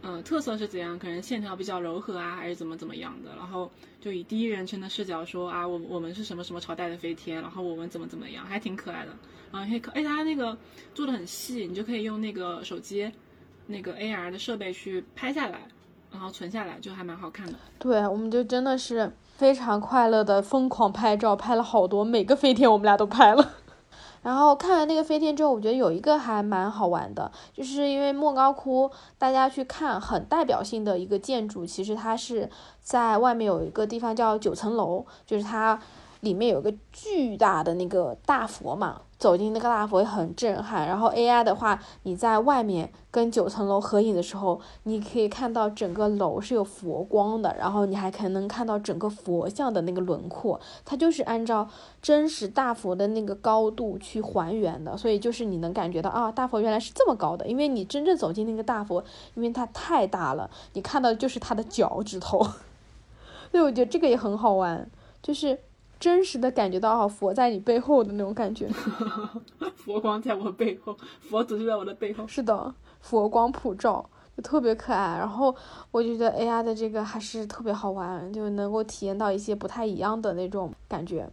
[0.02, 0.98] 嗯，特色是怎样？
[0.98, 3.34] 可能线条比较柔和啊，还是怎么怎么样的？
[3.36, 3.70] 然后
[4.00, 9.12] 就以第一人称的视角说啊，我我们是什么什么朝代的飞天，然后我们怎么怎么样，还挺可爱的。
[9.50, 10.56] 然后可以，哎，它那个
[10.94, 13.10] 做的很细，你就可以用那个手机
[13.66, 15.66] 那个 AR 的设备去拍下来，
[16.12, 17.54] 然后存下来，就还蛮好看的。
[17.78, 23.54] 对，我们就真的是非常快乐的疯狂拍照，拍了好多，每个飞天我们俩都拍了。
[24.26, 32.50] 然后看完那个飞天之后，我觉得有一个还蛮好玩的，就是因为莫高窟，大家去看很代表性的一个建筑，其实它是
[32.80, 35.78] 在外面有一个地方叫九层楼，就是它
[36.22, 40.86] 里面有个巨大的那个大佛嘛，走进那个大佛也很震撼。
[40.86, 51.68] 然后 AI 的话，你在外面跟九层楼合影的时候，你可以看到整个楼是有佛光的，然后你还可能看到整个佛像的那个轮廓，它就是按照
[52.02, 59.02] 真实大佛的那个高度去还原的，所以就是你能感觉到啊，大佛原来是这么高的，因为你真正走进那个大佛，
[59.34, 62.46] 因为它太大了，你看到的就是它的脚趾头。
[63.50, 64.90] 所以我觉得这个也很好玩，
[65.22, 65.58] 就是。
[65.98, 68.68] 真实的感觉到佛在你背后的那种感觉，
[69.74, 72.26] 佛光在我背后，佛祖就在我的背后。
[72.28, 75.16] 是的，佛光普照，就特别可爱。
[75.16, 75.54] 然后
[75.90, 81.28] 我就觉得 AI 的这个还是特别好玩，就能够体验到一些不太一样的那种感觉。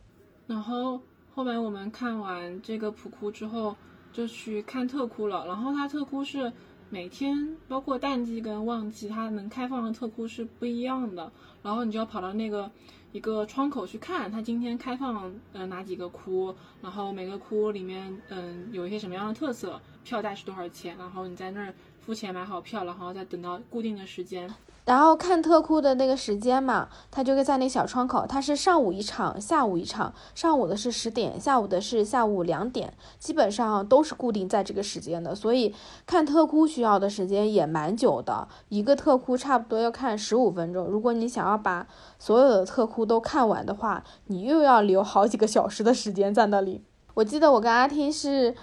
[0.47, 0.99] 然后
[1.33, 3.75] 后面我们看完这个普窟之后，
[4.13, 5.45] 就去看特窟了。
[5.45, 6.51] 然后它特窟是
[6.89, 11.29] 每天，包括淡季跟旺季，它能开放的特窟是不一样的。
[11.61, 12.71] 然后你就要跑到那个。
[13.13, 24.51] 一个窗口去看，它今天开放呃哪几个窟，然后每个窟里面嗯有一些什么样的特色，票价是多少钱，然后你在那儿付钱买好票，然后再等到固定的时间。
[24.85, 30.13] 然后看特库的那个时间嘛，他就会在那小窗口，它是上午一场，下午一场。
[30.35, 35.33] 上午的是十点，下午的是下午两点，基本上都是固定在这个时间的。
[35.33, 35.73] 所以
[36.05, 40.85] 看特库需要的时间也蛮久的，一个特库差不多要看十五分钟。
[40.85, 41.87] 如果你想要把
[42.19, 46.83] 所有的特库都看完的话，你又要留好几个小时的时间在那里。
[47.13, 48.53] 我记得我跟阿听是。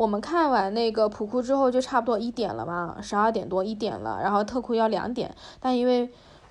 [0.00, 4.18] 我们看完那个普库之后，就差不多一点了嘛，十二点多一点了。
[4.22, 6.08] 然后特库要两点，但因为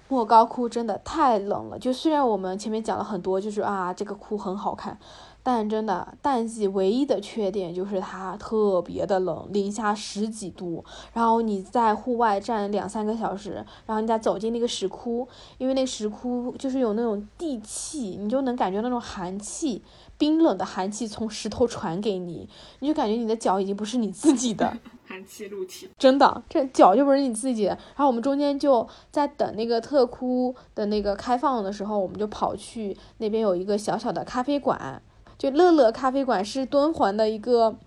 [0.07, 1.79] 莫高窟真的太冷了。
[1.79, 4.99] 就虽然我们前面讲了很多，就是啊这个窟很好看，
[5.41, 10.85] 但真的淡季唯一的缺点就是它特别的冷，零下十几度。
[11.13, 15.27] 然后你在户外站两三个小时，然后你再走进那个石窟，
[15.57, 19.81] 因为那个石窟就是有那种地气，你就能感觉那种寒气。
[20.19, 22.47] 冰冷的寒气从石头传给你，
[22.79, 27.69] 你就感觉你的脚已经不是你自己的， 寒气入体，真的，这脚就不是你自己的。
[27.69, 35.01] 然后我们中间就在等那个特窟的那个开放的时候，我们就跑去那边有一个小小的咖啡馆，
[35.37, 37.77] 就乐乐咖啡馆是敦煌的一个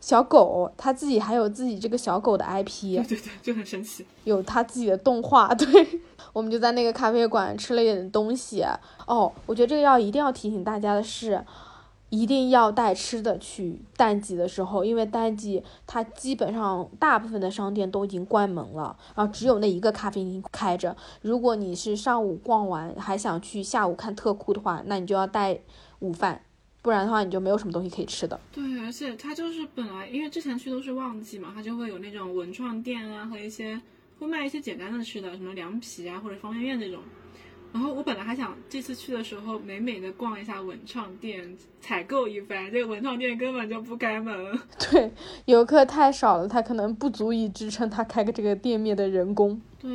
[0.00, 5.52] 小狗，它自己还有自己这个小狗的 IP，对对对，就很神奇，有它自己的动画。
[5.54, 6.00] 对，
[6.32, 8.64] 我们就在那个咖啡馆吃了一点东西。
[9.08, 11.44] 哦，我觉得这个要一定要提醒大家的是。
[12.10, 20.96] 一定要带吃的去淡季的时候，因为淡季它基本上大部分的商店都已经关门了，然后只有那一个咖啡厅开着。
[21.22, 25.58] 如果你是上午逛完还想去下午看特库的话，那你就要带
[26.00, 26.42] 午饭，
[26.82, 28.38] 不然的话你就没有什么东西可以吃的。
[28.52, 33.80] 对，而且它就是本来因为之前去都是旺季嘛，它就会有那种文创店啊和一些
[34.18, 37.00] 会卖一些简单的吃的，什么凉皮啊或者方便面这种。
[37.72, 42.70] 然后我本来还想这次去的时候美美的逛一下文创店，采购一番。
[42.72, 44.58] 这个文创店根本就不开门。
[44.90, 45.12] 对，
[45.44, 49.60] 游客太少了，他可能不足以支撑他开个这个店面的人工。
[49.78, 49.90] 对，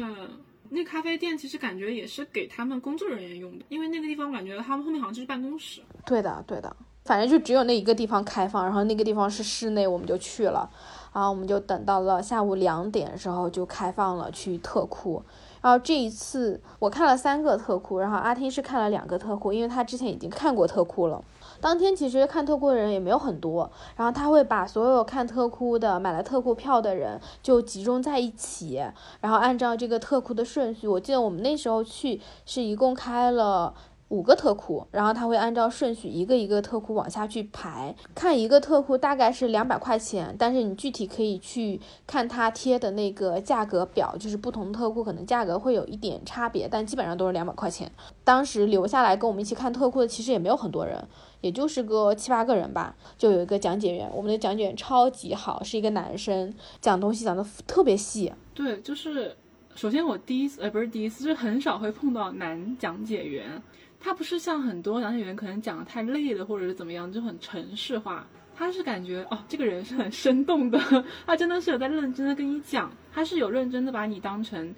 [0.69, 5.81] 那咖啡店其实感觉也是给他们工作人员用的，因为那个地方感觉他们后面好像就是办公室。
[6.05, 6.73] 对的，对的，
[7.03, 10.69] 反正就只有那一个地方开放，然后那个地方是室内，我们就去了。
[11.13, 15.21] 然后我们就等到了下午两点的时候就开放了去特库。
[15.65, 21.19] 然后这一次我看了三个特库，然后阿听是看了两个特库，因为他之前已经看过特库了。
[21.59, 28.79] 当天其实看特库的人也没有很多，然后他会把所有看特库的买了特库票的人就集中在一起，
[29.21, 33.73] 然后按照这个特库的顺序，我记得我们那时候去是一共开了。
[34.09, 47.91] 五个特库，然后他会按照顺序一个一个特库往下去排，看一个特库大概是两百块钱，但是你具体可以去看他贴的那个价格表，就是不同特库可能价格会有一点差别，但基本上都是两百块钱。
[48.23, 51.03] 当时留下来跟我们一起看特库的其实也没有很多人，
[51.41, 52.95] 也就是个七八个人吧。
[53.17, 58.31] 就有一个讲解员，我们的讲解员超级好，是一个男生，讲东西讲的特别细。
[58.53, 59.35] 对，就是
[59.73, 63.61] 首先我第一次，呃，不是第一次，是很少会碰到男讲解员。
[64.05, 68.27] 他不是像很多讲解员可能讲的太累了，或者是怎么样，就很程式化。
[68.55, 70.79] 他是感觉哦，这个人是很生动的，
[71.25, 74.71] 他真的是有在认真的跟你讲，他是有认真的把你当成，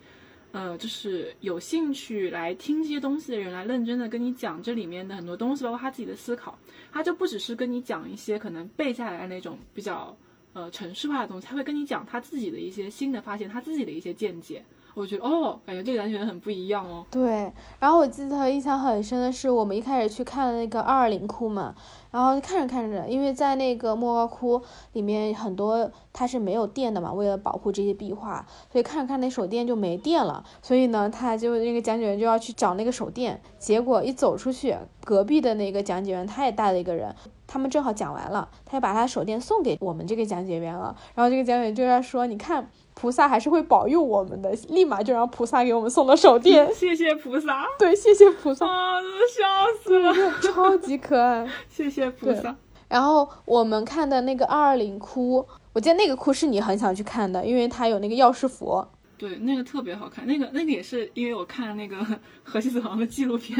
[0.53, 6.57] 呃，就是有兴趣来听这些东西的人来认真的跟你讲这里面的很多东西，包括他自己的思考。
[6.93, 10.17] 他就不只是跟你讲一些可能背下来那种比较
[10.53, 14.63] 呃程式化的东西，他会跟你讲他自己的一些新的发现，他自己的一些见解。
[14.97, 17.05] 我觉得哦，感觉这个讲解员很不一样哦。
[17.11, 21.75] 对，然后我记得印象很深的是，我们一开始去看那个二二零窟嘛，
[22.09, 24.59] 然后看着看着，因为在那个莫高窟
[24.93, 34.75] 里面很多它是没有电的嘛，为了保护这些壁画，所以看着看那手电就没电了，所以呢，他就那个讲解员就要去找那个手电，结果一走出去，
[35.05, 40.95] 隔壁的那个讲解员他也带了一个人，他们正好讲完了，他就把他手电送给我们这个讲解员了。
[41.13, 42.67] 然后这个讲解员就在说：“你看，
[42.99, 46.73] 菩萨还是会保佑我们的。”立马就让菩萨给我们送了手电。
[46.73, 47.63] 谢谢菩萨。
[47.77, 48.65] 对，谢谢菩萨。
[48.67, 49.43] 啊，真的笑
[49.83, 51.47] 死了，超级可爱。
[51.69, 52.55] 谢谢菩萨。
[52.87, 58.87] 然后我们看的那个二二零窟，我记得那个窟是你很想去看的，因为它有那个药师佛。
[59.17, 60.25] 对，那个特别好看。
[60.25, 61.97] 那个那个也是因为我看了那个
[62.43, 63.57] 河西走廊的纪录片，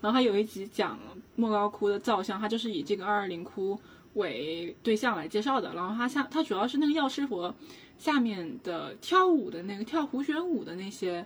[0.00, 0.98] 然后他有一集讲
[1.36, 3.78] 莫高窟的造像，他就是以这个二二零窟
[4.14, 5.72] 为对象来介绍的。
[5.74, 7.52] 然后他像他主要是那个药师佛
[8.00, 11.22] 下面的跳舞的那个跳胡旋舞的那些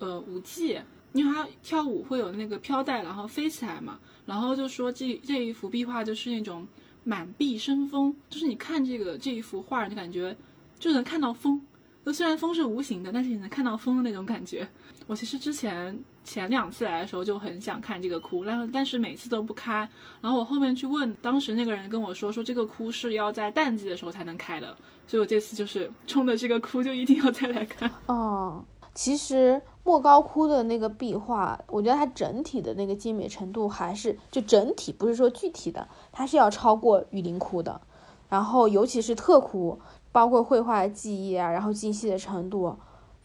[0.00, 0.76] 呃舞技，
[1.12, 4.00] 因为他跳舞会有那个飘带，然后飞起来嘛。
[4.26, 6.66] 然后就说这这一幅壁画就是那种
[7.04, 10.36] 满壁生风，就是你看这个这一幅画，你感觉
[10.80, 11.62] 就能看到风。
[12.04, 14.68] 就虽然风是无形的，但是你能看到风的那种感觉。
[15.06, 15.96] 我其实之前
[16.26, 19.88] 前两次来的时候就很想看这个窟，然后但是每次都不开。
[20.20, 24.76] 然后我后面去问当时那个人跟我说，说这个窟是要在淡季的时候才能开的。
[25.06, 27.88] 所以我这次就是冲着这个窟就一定要再来看。
[28.06, 37.80] 哦，其实莫高窟的那个壁画，我觉得它整体的那个精美程度还是就整体不是说具体的，它是要超过雨林窟的。
[38.28, 39.78] 然后尤其是特窟。
[40.12, 42.74] 包括绘画技艺啊，然后精细的程度，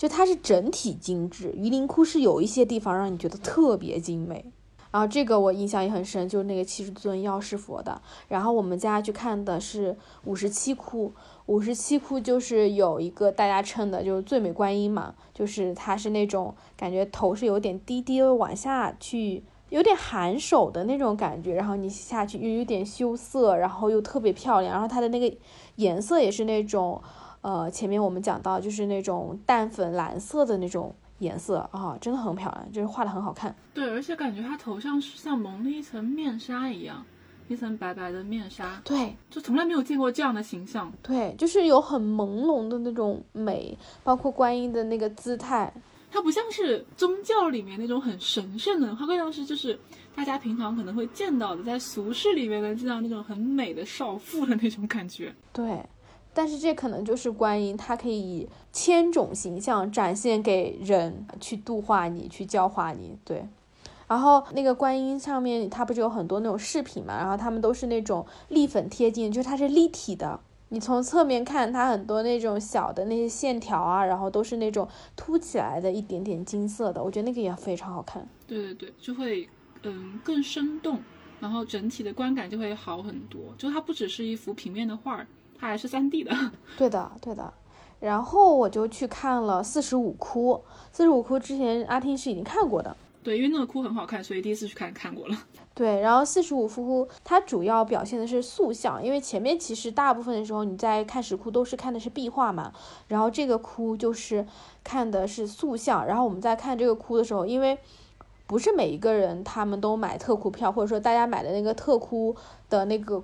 [0.02, 1.54] 就它是整体精致。
[1.56, 4.52] 榆林窟是有一些地方让你觉得特别精美，
[4.90, 8.02] 然后这个我印象也很深，就是那个七十尊药师佛的。
[8.28, 11.14] 然后我们家去看的是五十七窟，
[11.46, 19.44] 五十七窟就是有一个大家称的就是最美观音嘛，就是它是那种感觉头是有点低低的往下去。
[19.70, 25.34] 有点含手的那种感觉，然后你下去又有点羞涩，然后又特别漂亮，然后它的那个
[25.78, 27.02] 颜色也是那种，
[27.42, 33.56] 呃，前面我们讲到就是那种淡粉蓝色的那种颜色啊，真的很漂亮，就是画的很好看。
[33.74, 37.06] 对，而且感觉她头上是像蒙了一层面纱一样，
[37.48, 38.82] 一层白白的面纱。
[38.84, 40.92] 对， 就从来没有见过这样的形象。
[41.02, 45.74] 对，就是有很朦胧的那种美，包括观音的那个姿态。
[46.14, 49.80] 它不像是宗教里面那种很神圣的，它更像是就是
[50.14, 55.34] 大家平常可能会见到的，在俗世里面能见到那种很美的少妇的那种感觉。
[55.54, 55.82] 对，
[56.34, 63.18] 但是这可能就是观音，它可以以千种形象展现给人，去度化你，去教化你。
[63.26, 63.46] 对，
[64.08, 70.40] 然后那个观音上面，它不是有很多那种饰品嘛，然后它们都是那种立粉贴金，就是它是立体的。
[70.70, 78.26] 你从侧面看，它很多那种小的那些线条啊，然后都是那种凸起来的一点点金色的，我觉得那个也非常好看。
[78.48, 79.50] 对对对，就会
[79.84, 81.00] 嗯更生动，
[81.42, 83.42] 然后整体的观感就会好很多。
[83.58, 85.28] 就它不只是一幅平面的画儿，
[85.62, 86.36] 它还是三 D 的。
[86.76, 87.54] 对的，对的。
[88.00, 90.60] 然后我就去看了四十五窟，
[90.92, 92.98] 四十五窟之前阿听是已经看过的。
[93.22, 95.38] 对，因为那个窟很好看，所以第一次去看看过了。
[95.76, 102.74] 对，然后四十五窟窟它主要表现的是塑像，因为前面其实大部分的时候你在看石窟都是看的是壁画嘛，
[103.08, 104.44] 然后这个窟就是
[104.84, 106.04] 看的是塑像。
[106.08, 107.78] 然后我们在看这个窟的时候，因为
[108.48, 112.36] 不是每一个人他们都买特窟票，或者说大家买的那个特窟
[112.68, 113.24] 的那个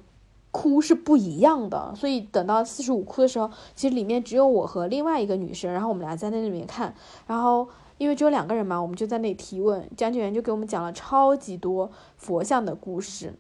[0.52, 6.94] 哭是不一样的，所以等到四十五哭的时候，其实里面只有我和另外一个女生，然后我们俩在那里面看，
[7.26, 7.68] 然后。
[8.00, 13.34] 因为只有两个人嘛，我们就在那里提问，讲解员就给我们讲了超级多佛像的故事，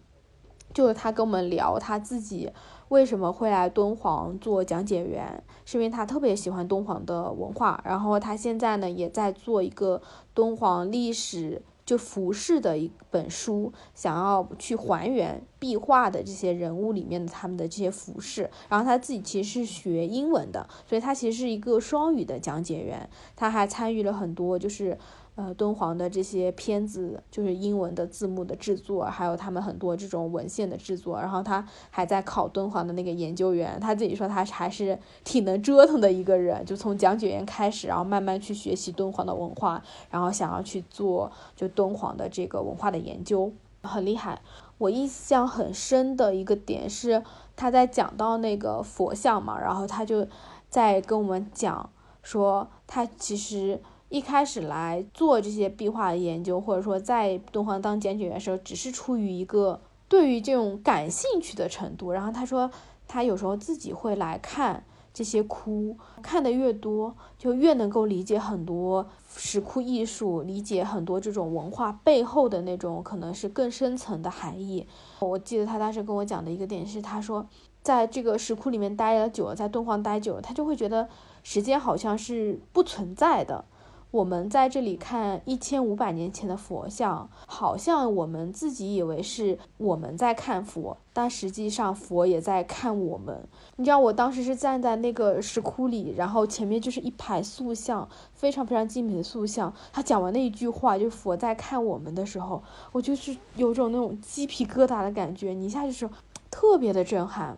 [0.74, 2.49] 就是他跟我们聊他自己
[2.88, 10.01] 为什么会来敦煌做讲解员，是因为他特别喜欢敦煌的文化，然后他现在呢也在做一个
[10.34, 11.62] 敦煌历史。
[11.88, 24.97] 就服饰的一本书，想要去还原壁画的这些人物里面的他们的这些服饰，然后他自己其实是学英文的，所以他其实是一个双语的讲解员，他还参与了很多就是。
[25.38, 31.19] 呃，敦煌的这些片子就是英文的字幕的制作，还有他们很多这种文献的制作。
[31.22, 43.51] 然后他还在考敦煌的那个研究员，他自己说他还是挺能折腾的一个人，就从讲解员开始，然后慢慢去学习敦煌的文化，然后想要去做就敦煌的这个文化的研究，
[43.84, 44.41] 很厉害。
[44.80, 47.22] 我印象很深的一个点是
[47.55, 50.27] 他在讲到那个佛像嘛，然后他就
[50.68, 51.88] 在跟我们讲
[52.23, 53.80] 说他其实。
[54.09, 62.11] 一开始来做这些壁画的研究，或者说在敦煌当讲解员的时候，只是出于一个对于这种感兴趣的程度。
[62.11, 62.71] 然后他说，
[63.07, 69.05] 他有时候自己会来看这些窟，看的越多，就越能够理解很多
[69.35, 74.88] 石窟艺术，理解很多这种文化背后的那种可能是更深层的含义。
[75.19, 77.45] 我记得他当时跟我讲的一个点是，他说，
[77.81, 81.09] 在这个石窟里面待了久了，在敦煌待久了，他就会觉得
[81.43, 83.65] 时间好像是不存在的。
[84.09, 93.47] 我们在这里看一千五百年前的佛像，好像我们自己以为是我们在看佛，但实际上佛也在看我们。
[93.75, 99.73] 你知道，我当时是站在那个石窟里，然后前面就是一排塑像，非常非常精美的塑像。
[99.91, 102.63] 他讲完那一句话，就佛在看我们的时候，
[102.93, 106.09] 我就是有种那种鸡皮疙瘩的感觉，你一下就是
[106.49, 107.57] 特别的震撼。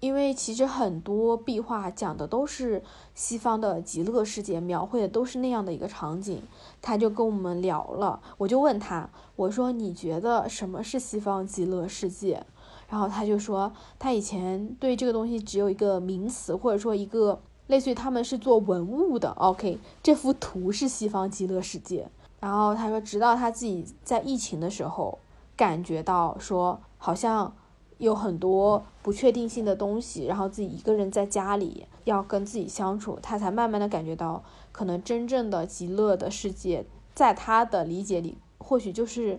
[0.00, 2.82] 因为其实很多壁画讲的都是
[3.14, 6.42] 西方的极乐世界，描绘的都是那样的一个场景。
[6.80, 12.42] 他就跟我们聊了，我就问他，我说你觉得什么是西方极乐世界？
[12.88, 19.30] 然后他就说，他以前对这个东西只有一个名词，或者说一个类似于他们是做文物的。
[19.32, 22.08] OK，这幅图是西方极乐世界。
[22.40, 25.18] 然后他说，直到他自己在疫情的时候
[25.54, 27.52] 感觉到说，好像。
[28.00, 39.38] 有很多不确定性的东西，然后自己一个人在家里要跟自己相处，他才慢慢的感觉到，可能真正的极乐的世界，在他的理解里，或许就是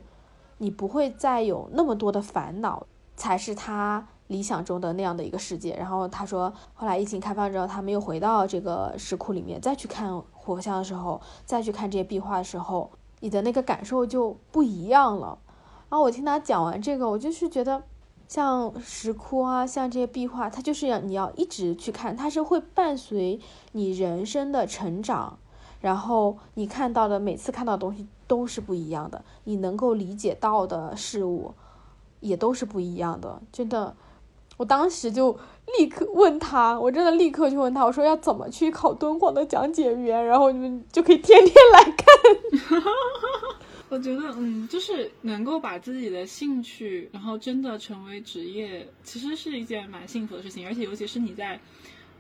[0.60, 2.86] 你不会再有那么多的烦恼，
[3.16, 5.76] 才是他理想中的那样的一个世界。
[5.76, 15.40] 然后他说，后来疫情开放之后，他们又回到这个石窟里面，再去看佛像的时候，再去看这些壁画的时候，你的那个感受就不一样了。
[15.90, 17.82] 然后我听他讲完这个，我就是觉得。
[18.32, 23.42] 像石窟啊，像这些壁画，它就是要你要一直去看，它是会伴随
[23.74, 25.38] 你人生的成长，
[25.82, 31.54] 然后你看到的每次看到的东西都是不一样的，你能够理解到的事物
[32.22, 33.42] 也都是不一样的。
[33.52, 33.94] 真的，
[34.56, 35.38] 我当时就
[35.78, 42.06] 立刻问他，我真的立刻就问他，我说要怎么去考敦煌的讲解员，然后你们就可以天天来看。
[43.92, 50.66] 我觉得，嗯，就是能够把自己的兴趣，然后真的成为职业，其实是一件蛮幸福的事情。
[50.66, 51.60] 而且，尤其是你在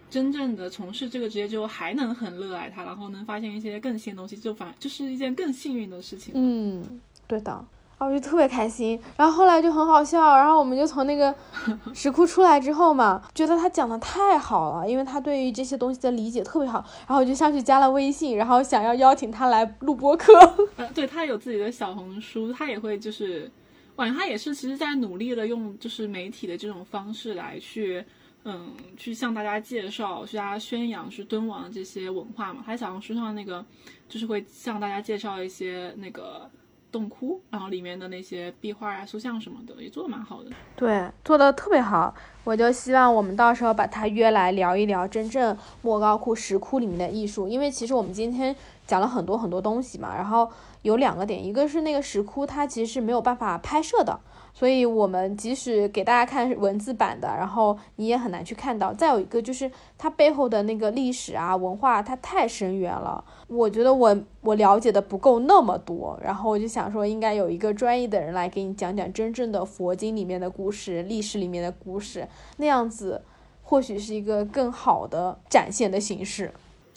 [0.09, 6.33] 真正的从事这个职业之后，还能很热爱它，然后能发现一些更新的东西，就反就是一件更幸运的事情。
[6.35, 7.65] 嗯，对的。
[8.05, 11.33] 我就特别开心，然后后来就很好笑，然后我们就从那个
[11.93, 20.33] 石窟出来之后嘛，觉得他讲的太好了，因为他对于这些东西的理解特别好，然后我就上去加了微信，然后想要邀请他来录播课。
[20.95, 23.49] 对他有自己的小红书，他也会就是，
[23.95, 28.03] 感觉他也是其实在努力的用就是媒体的这种方式来去，
[28.45, 32.63] 嗯，去向大家介绍，去大家宣扬去敦煌这些文化嘛。
[32.65, 33.63] 他小红书上那个
[34.09, 36.49] 就是会向大家介绍一些那个。
[36.91, 42.13] 洞窟，然后里面的那些壁画啊、塑像什么的也做的蛮好的，对，做的特别好。
[42.43, 48.55] 我就希望我们到时候把他约来聊一聊真正莫高窟石窟里面的艺术，因为其实我们今天
[48.85, 50.49] 讲了很多很多东西嘛，然后
[50.81, 54.19] 有两个点，一个是那个石窟它其实是没有办法拍摄的。
[54.53, 58.93] 所以，我们即使给大家看文字版的，然后你也很难去看到。
[58.93, 63.23] 再有一个就是它背后的那个历史啊、文化，它太深远了。
[63.47, 73.23] 我觉得我我了解的不够那么多，然后我就想说，应该有一个专业的人来给你讲讲真正的佛经里面的故事、历史里面的故事，那样子
[73.63, 76.51] 或许是一个更好的展现的形式。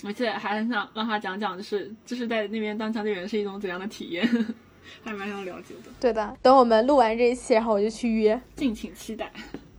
[0.05, 4.28] 而且还很想让他讲讲，就是就是在那边当讲解员是一种怎样的体验。
[5.02, 6.36] 还蛮想了解的，对的。
[6.43, 9.31] 等我们录完这一期，然后我就去约，敬请期待。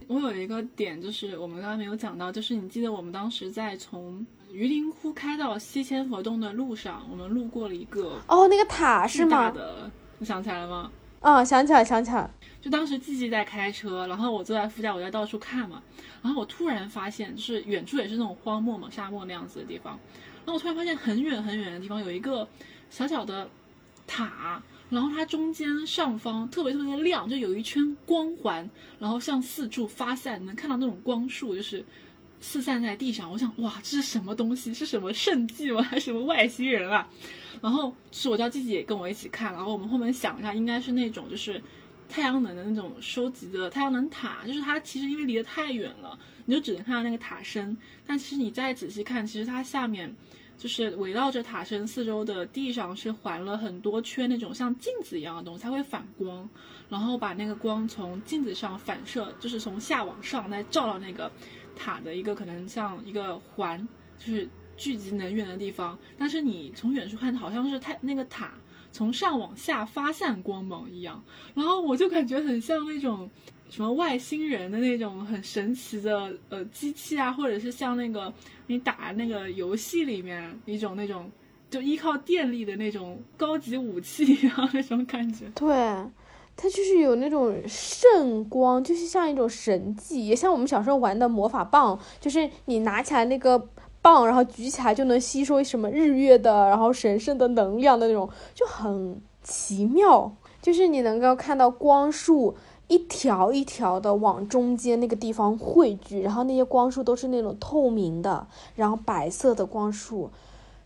[0.07, 9.49] 我有一个点，就是我们刚才没有讲到，就是你记得我们当时在从榆林窟开到西千佛洞的路上，我们路过了一个哦，那个塔是吗？
[9.49, 10.91] 的，你想起来了吗？
[11.21, 12.29] 嗯，想起来，想起来。
[12.61, 15.81] 就当时季季在开车，然后我坐在副驾，我在到处看嘛。
[16.21, 19.97] 然后我突然发现，就是远处也是那种荒漠嘛，沙漠那样子的地方。
[20.45, 22.47] 然后我突然发现，很远很远的地方有一个
[22.91, 23.49] 小小的
[24.05, 24.61] 塔。
[24.89, 31.83] 然后它中间上方特别特别的亮，就有一圈光环，然后向四处发散，能看到那种光束，就是
[32.39, 33.31] 四散在地上。
[33.31, 34.73] 我想，哇，这是什么东西？
[34.73, 35.81] 是什么圣迹吗？
[35.81, 37.09] 还是什么外星人啊？
[37.61, 41.59] 然后是我叫季季也跟我一起看，然后我们后面想一下，应该是那种就是
[42.07, 47.75] 太阳能的那种收集的太阳能塔，就是它其实因为离得太远了，你就只能看到那个塔身，
[48.05, 50.15] 但其实你再仔细看，其实它下面。
[50.57, 56.49] 就是围绕着塔身四周的地上是环了很多圈那种像镜子一样的东西，它会反光，
[56.89, 61.31] 然后把那个光从镜子上反射，就是从下往上再照到那个
[61.75, 63.87] 塔的一个可能像一个环，
[64.17, 65.97] 就是聚集能源的地方。
[66.17, 68.53] 但是你从远处看，好像是太那个塔
[68.91, 71.23] 从上往下发散光芒一样，
[71.53, 73.29] 然后我就感觉很像那种。
[73.67, 78.31] 什么外星人的那种很神奇的呃机器啊，或者是像那个
[78.67, 81.29] 你打那个游戏里面一种那种
[81.69, 85.45] 就依靠电力的那种高级武器一样那种感觉。
[85.55, 85.75] 对，
[86.55, 93.69] 它就是有那种圣光，就是像一种神迹，也像我们小时候玩的魔法棒，就是你拿起来那个。
[94.01, 100.31] 棒，然后举起来就能吸收什么日月的，然后神圣的能量的那种，就很奇妙。
[100.61, 102.55] 就是你能够看到光束
[102.87, 110.29] 一条一条的往中间那个地方汇聚，然后那些光束都是那种透明的，然后白色的光束，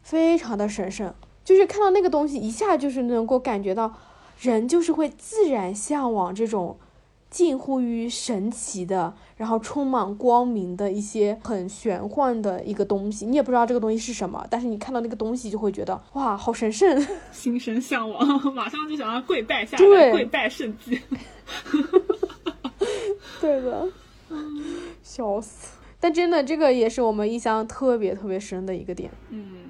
[0.02, 1.14] 非常的神圣。
[1.44, 3.94] 就是看到那个东西，一下就是能够感觉到，
[4.40, 6.78] 人就是会自然向往这种。
[7.30, 20.99] 近乎于神奇的，然后充满光明的一些很玄幻的一个东西，你也不知道这个东西是什么，但是你看到那个东西就会觉得哇，好神圣， 心生向往，马上就想要跪拜下来，跪拜圣迹。
[23.40, 23.88] 对的，
[25.02, 25.70] 笑死！
[26.02, 29.10] 但真的，这个也是我们印象特别特别深的一个点。
[29.30, 29.69] 嗯。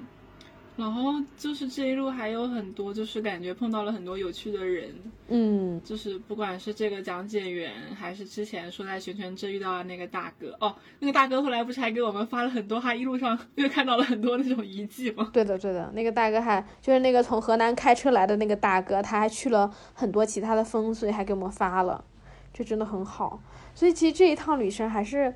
[0.80, 4.90] 然后就是这一路还有很多，就是感觉碰到了很多有趣的人，
[5.28, 15.28] 嗯，就是不管是这个讲解员，还是之前说在悬泉镇遇到的那个大哥，哦，那个大哥后来不是还给我们发了很多，他一路上又看到了很多那种遗迹吗？
[15.34, 22.02] 对的，对的，那个大哥还就是那个从河南开车来的那个大哥，他还去了很多其他的风水，还给我们发了，
[22.54, 23.42] 这真的很好。
[23.74, 25.34] 所以其实这一趟旅程还是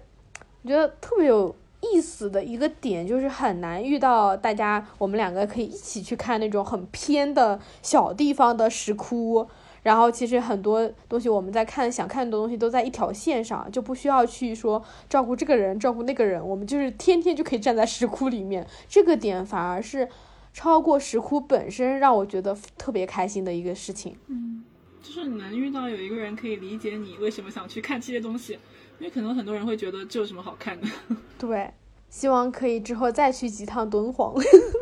[0.62, 1.54] 我觉得特别有。
[1.92, 9.46] 意思的一个点就是很难遇到大家，我们两个可以一起去看那种很偏的小地方的石窟。
[9.82, 18.66] 然后其实很多东西我们在看想看的东西都在一条线上，就不需要去说照顾这个人照顾那个人，我们就是天天就可以站在石窟里面。
[18.88, 20.08] 这个点反而是
[20.54, 24.16] 超过石窟本身让我觉得特别开心的一个事情。
[24.28, 24.64] 嗯，
[25.02, 28.58] 就是你能遇到有一个人可以理解你为什么想去看这些东西。
[29.04, 30.88] 因为可能很多人会觉得这有什么好看的？
[31.38, 31.70] 对，
[32.08, 34.34] 希望可以之后再去几趟敦煌。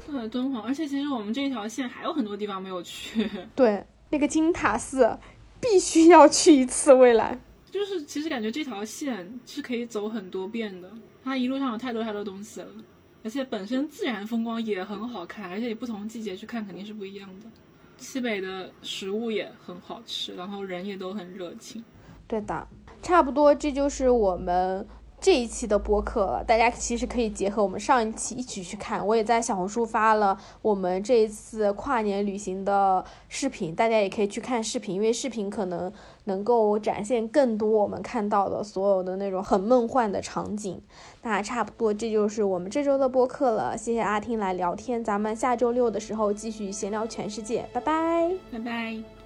[0.07, 3.29] 对， 敦煌，而且其实我们这一条线还有很多地方没有去。
[3.57, 5.19] 对，那个金塔寺
[5.61, 6.95] 必须要去一次。
[6.95, 7.37] 未来
[7.69, 10.89] 就是其实感觉这条线是可以走很多遍的，
[11.25, 12.69] 它一路上有太多太多东西了，
[13.25, 17.47] 而且本身自然风光也很好看，而且你不同季节去看肯定是不一样的。
[17.97, 21.83] 西北的食物也很好吃，然后人也都很热情。
[22.29, 22.69] 对的。
[23.03, 24.87] 差不多，这就是我们
[25.21, 26.45] 这一期的播客了。
[26.45, 29.05] 大家其实可以结合我们上一期一起去看。
[29.07, 35.93] 我也在小红书发了我们这一次跨年旅行的视频，大家也可以去看视频，因为视频可能
[36.25, 40.81] 能够展现更多我们看到的所有的那种很梦幻的场景。
[41.23, 43.77] 那差不多，这就是我们这周的播客了。
[43.77, 49.22] 谢谢阿听来聊天，咱们下周六的时候继续闲聊全世界，拜拜，拜拜。